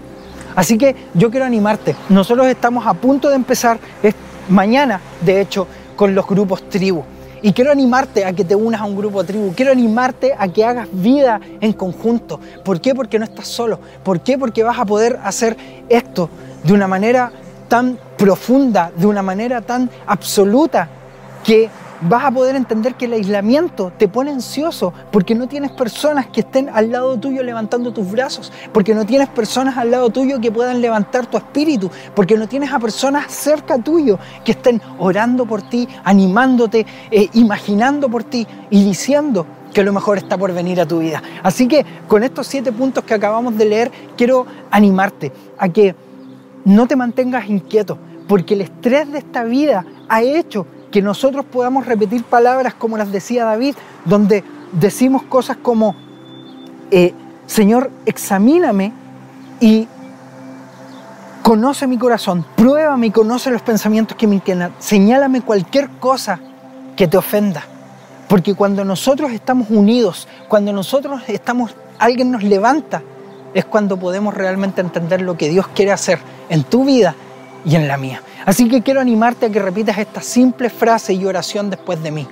Así 0.56 0.78
que 0.78 0.95
yo 1.13 1.32
quiero 1.32 1.45
animarte. 1.45 1.95
Nosotros 2.10 2.47
estamos 2.47 2.86
a 2.86 2.93
punto 2.93 3.30
de 3.30 3.36
empezar 3.36 3.80
mañana, 4.49 4.99
de 5.21 5.41
hecho, 5.41 5.67
con 5.95 6.13
los 6.13 6.28
grupos 6.28 6.69
tribu. 6.69 7.04
Y 7.41 7.52
quiero 7.52 7.71
animarte 7.71 8.23
a 8.23 8.32
que 8.32 8.45
te 8.45 8.56
unas 8.56 8.82
a 8.82 8.86
un 8.86 8.95
grupo 8.95 9.23
tribu. 9.23 9.54
Quiero 9.54 9.71
animarte 9.71 10.34
a 10.38 10.47
que 10.47 10.63
hagas 10.63 10.88
vida 10.91 11.41
en 11.60 11.73
conjunto. 11.73 12.39
¿Por 12.63 12.80
qué? 12.80 12.95
Porque 12.95 13.19
no 13.19 13.26
estás 13.26 13.47
solo. 13.47 13.80
¿Por 14.04 14.21
qué? 14.21 14.38
Porque 14.38 14.63
vas 14.63 14.80
a 14.80 14.86
poder 14.86 15.19
hacer 15.23 15.58
esto 15.89 16.30
de 16.63 16.71
una 16.71 16.88
manera 16.88 17.32
tan 17.67 17.97
profunda, 18.17 18.91
de 18.95 19.08
una 19.08 19.21
manera 19.21 19.60
tan 19.62 19.89
absoluta, 20.08 20.88
que 21.43 21.69
vas 22.07 22.25
a 22.25 22.31
poder 22.31 22.55
entender 22.55 22.95
que 22.95 23.05
el 23.05 23.13
aislamiento 23.13 23.91
te 23.97 24.07
pone 24.07 24.31
ansioso 24.31 24.93
porque 25.11 25.35
no 25.35 25.47
tienes 25.47 25.71
personas 25.71 26.27
que 26.27 26.41
estén 26.41 26.69
al 26.69 26.91
lado 26.91 27.17
tuyo 27.17 27.43
levantando 27.43 27.93
tus 27.93 28.09
brazos, 28.09 28.51
porque 28.71 28.93
no 28.93 29.05
tienes 29.05 29.29
personas 29.29 29.77
al 29.77 29.91
lado 29.91 30.09
tuyo 30.09 30.39
que 30.41 30.51
puedan 30.51 30.81
levantar 30.81 31.25
tu 31.25 31.37
espíritu, 31.37 31.89
porque 32.15 32.37
no 32.37 32.47
tienes 32.47 32.71
a 32.71 32.79
personas 32.79 33.31
cerca 33.31 33.77
tuyo 33.77 34.19
que 34.43 34.51
estén 34.51 34.81
orando 34.97 35.45
por 35.45 35.61
ti, 35.61 35.87
animándote, 36.03 36.85
eh, 37.11 37.29
imaginando 37.33 38.09
por 38.09 38.23
ti 38.23 38.45
y 38.69 38.83
diciendo 38.83 39.45
que 39.73 39.83
lo 39.83 39.91
mejor 39.91 40.17
está 40.17 40.37
por 40.37 40.53
venir 40.53 40.79
a 40.79 40.87
tu 40.87 40.99
vida. 40.99 41.21
Así 41.41 41.67
que 41.67 41.85
con 42.07 42.23
estos 42.23 42.47
siete 42.47 42.71
puntos 42.71 43.03
que 43.03 43.13
acabamos 43.13 43.57
de 43.57 43.65
leer, 43.65 43.91
quiero 44.15 44.45
animarte 44.69 45.31
a 45.57 45.69
que 45.69 45.95
no 46.65 46.87
te 46.87 46.95
mantengas 46.95 47.49
inquieto, 47.49 47.97
porque 48.27 48.53
el 48.53 48.61
estrés 48.61 49.11
de 49.11 49.17
esta 49.17 49.43
vida 49.43 49.85
ha 50.07 50.21
hecho 50.21 50.65
que 50.93 51.01
nosotros 51.01 51.43
podamos 51.43 51.88
repetir 51.88 52.23
palabras 52.23 52.75
como 52.75 52.97
las 52.97 53.12
decía 53.12 53.45
David, 53.45 53.73
donde 54.06 54.43
decimos 54.73 55.23
cosas 55.23 55.58
como, 55.58 55.95
eh, 56.91 57.15
Señor, 57.47 57.89
examíname 58.06 58.93
y 59.60 59.88
conoce 61.41 61.88
mi 61.88 61.97
corazón, 61.97 62.45
pruébame 62.56 63.08
y 63.08 63.10
conoce 63.10 63.49
los 63.49 63.63
pensamientos 63.63 64.15
que 64.15 64.27
me 64.27 64.36
inquietan, 64.36 64.71
señálame 64.77 65.41
cualquier 65.41 65.89
cosa 65.99 66.39
que 66.95 67.08
te 67.08 67.17
ofenda. 67.17 67.63
Porque 68.27 68.53
cuando 68.53 68.86
nosotros 68.86 69.32
estamos 69.32 69.71
unidos, 69.71 70.27
cuando 70.47 70.71
nosotros 70.71 71.23
estamos, 71.27 71.75
alguien 71.97 72.29
nos 72.29 72.43
levanta, 72.43 73.01
es 73.56 73.65
cuando 73.65 73.97
podemos 73.97 74.36
realmente 74.36 74.82
entender 74.82 75.23
lo 75.23 75.38
que 75.38 75.49
Dios 75.49 75.67
quiere 75.69 75.91
hacer 75.91 76.19
en 76.49 76.63
tu 76.63 76.86
vida 76.86 77.15
y 77.65 77.76
en 77.76 77.88
la 77.88 77.97
mía. 77.97 78.21
Así 78.45 78.67
que 78.67 78.82
quiero 78.82 78.99
animarte 78.99 79.45
a 79.45 79.49
que 79.49 79.60
repitas 79.60 79.97
esta 79.97 80.21
simple 80.21 80.69
frase 80.69 81.13
y 81.13 81.26
oración 81.26 81.69
después 81.69 82.02
de 82.04 82.12
mí. 82.12 82.28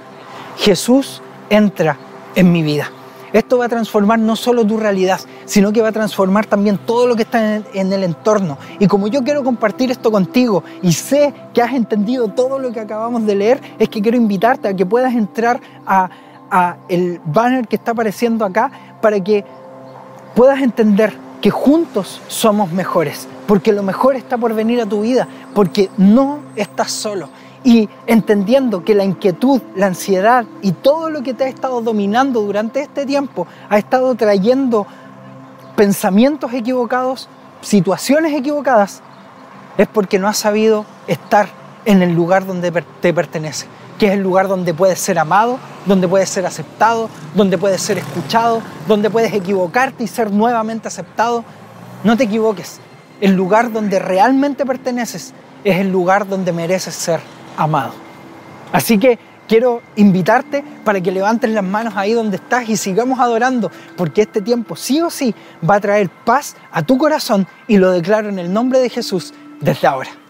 Jesús 0.58 1.22
entra 1.50 1.98
en 2.36 2.52
mi 2.52 2.64
vida. 2.64 2.92
Esto 3.34 3.58
va 3.58 3.66
a 3.66 3.70
transformar 3.70 4.20
no 4.20 4.36
solo 4.36 4.66
tu 4.66 4.78
realidad, 4.78 5.20
sino 5.46 5.72
que 5.72 5.82
va 5.82 5.88
a 5.88 5.94
transformar 5.94 6.46
también 6.48 6.78
todo 6.78 7.08
lo 7.08 7.16
que 7.16 7.22
está 7.24 7.56
en 7.56 7.94
el, 7.94 8.04
entorno. 8.04 8.58
Y 8.78 8.88
como 8.88 9.08
yo 9.08 9.24
quiero 9.24 9.42
compartir 9.42 9.90
esto 9.90 10.12
contigo 10.12 10.64
y 10.82 10.92
sé 10.92 11.34
que 11.54 11.62
has 11.62 11.74
entendido 11.74 12.28
todo 12.28 12.60
lo 12.60 12.74
que 12.74 12.82
acabamos 12.82 13.26
de 13.26 13.36
leer, 13.36 13.62
es 13.80 13.88
que 13.88 14.02
quiero 14.02 14.18
invitarte 14.18 14.68
a 14.68 14.76
que 14.76 14.86
puedas 14.86 15.14
entrar 15.14 15.62
a, 15.86 16.10
a 16.50 16.76
el 16.90 17.22
banner 17.24 17.70
que 17.70 17.78
está 17.78 17.92
apareciendo 17.92 18.44
acá 18.44 18.70
para 19.02 19.18
que 19.22 19.46
puedas 20.36 20.62
entender 20.62 21.14
que 21.42 21.50
juntos 21.50 22.22
somos 22.28 22.72
mejores, 22.72 23.28
porque 23.52 23.74
lo 23.74 23.84
mejor 23.84 24.16
está 24.16 24.38
por 24.38 24.54
venir 24.54 24.80
a 24.80 24.86
tu 24.86 25.02
vida, 25.02 25.28
porque 25.54 25.90
no 25.98 26.40
estás 26.56 26.90
solo. 26.90 27.28
Y 27.66 27.90
entendiendo 28.08 28.86
que 28.86 28.96
la 28.96 29.04
inquietud, 29.04 29.62
la 29.76 29.88
ansiedad 29.88 30.46
y 30.62 30.72
todo 30.72 31.10
lo 31.10 31.22
que 31.22 31.34
te 31.34 31.44
ha 31.44 31.48
estado 31.50 31.82
dominando 31.82 32.40
durante 32.40 32.80
este 32.80 33.06
tiempo 33.06 33.48
ha 33.70 33.78
estado 33.78 34.16
trayendo 34.16 34.88
pensamientos 35.76 36.54
equivocados, 36.54 37.28
situaciones 37.60 38.34
equivocadas, 38.34 39.02
es 39.78 39.88
porque 39.90 40.18
no 40.18 40.30
has 40.30 40.38
sabido 40.38 40.86
estar 41.08 41.50
en 41.84 42.02
el 42.02 42.14
lugar 42.14 42.46
donde 42.46 42.72
te 43.02 43.14
pertenece, 43.14 43.66
que 44.00 44.08
es 44.08 44.14
el 44.14 44.22
lugar 44.22 44.48
donde 44.48 44.74
puedes 44.74 45.02
ser 45.02 45.20
amado, 45.20 45.60
donde 45.86 46.08
puedes 46.08 46.30
ser 46.30 46.46
aceptado, 46.46 47.10
donde 47.36 47.58
puedes 47.58 47.82
ser 47.82 47.98
escuchado, 47.98 48.62
donde 48.88 49.10
puedes 49.10 49.34
equivocarte 49.34 50.06
y 50.06 50.08
ser 50.08 50.32
nuevamente 50.32 50.88
aceptado. 50.88 51.44
No 52.06 52.16
te 52.16 52.24
equivoques, 52.24 52.80
el 53.22 53.34
lugar 53.34 53.72
donde 53.72 54.00
realmente 54.00 54.66
perteneces 54.66 55.34
es 55.64 55.78
el 55.78 55.92
lugar 55.92 56.28
donde 56.28 56.52
mereces 56.52 56.96
ser 56.96 57.20
amado. 57.56 57.94
Así 58.72 58.98
que 58.98 59.20
quiero 59.48 59.82
invitarte 59.96 60.64
para 60.84 61.00
que 61.02 61.12
levantes 61.12 61.50
las 61.52 61.64
manos 61.64 61.94
ahí 61.96 62.14
donde 62.14 62.38
estás 62.38 62.68
y 62.68 62.78
sigamos 62.78 63.20
adorando, 63.20 63.72
porque 63.96 64.22
este 64.24 64.42
tiempo 64.42 64.76
sí 64.76 65.02
o 65.02 65.10
sí 65.10 65.36
va 65.68 65.76
a 65.76 65.80
traer 65.80 66.10
paz 66.10 66.56
a 66.72 66.82
tu 66.82 66.98
corazón 66.98 67.48
y 67.68 67.78
lo 67.78 67.92
declaro 67.92 68.30
en 68.30 68.40
el 68.40 68.52
nombre 68.52 68.80
de 68.80 68.90
Jesús 68.90 69.34
desde 69.60 69.88
ahora. 69.88 70.21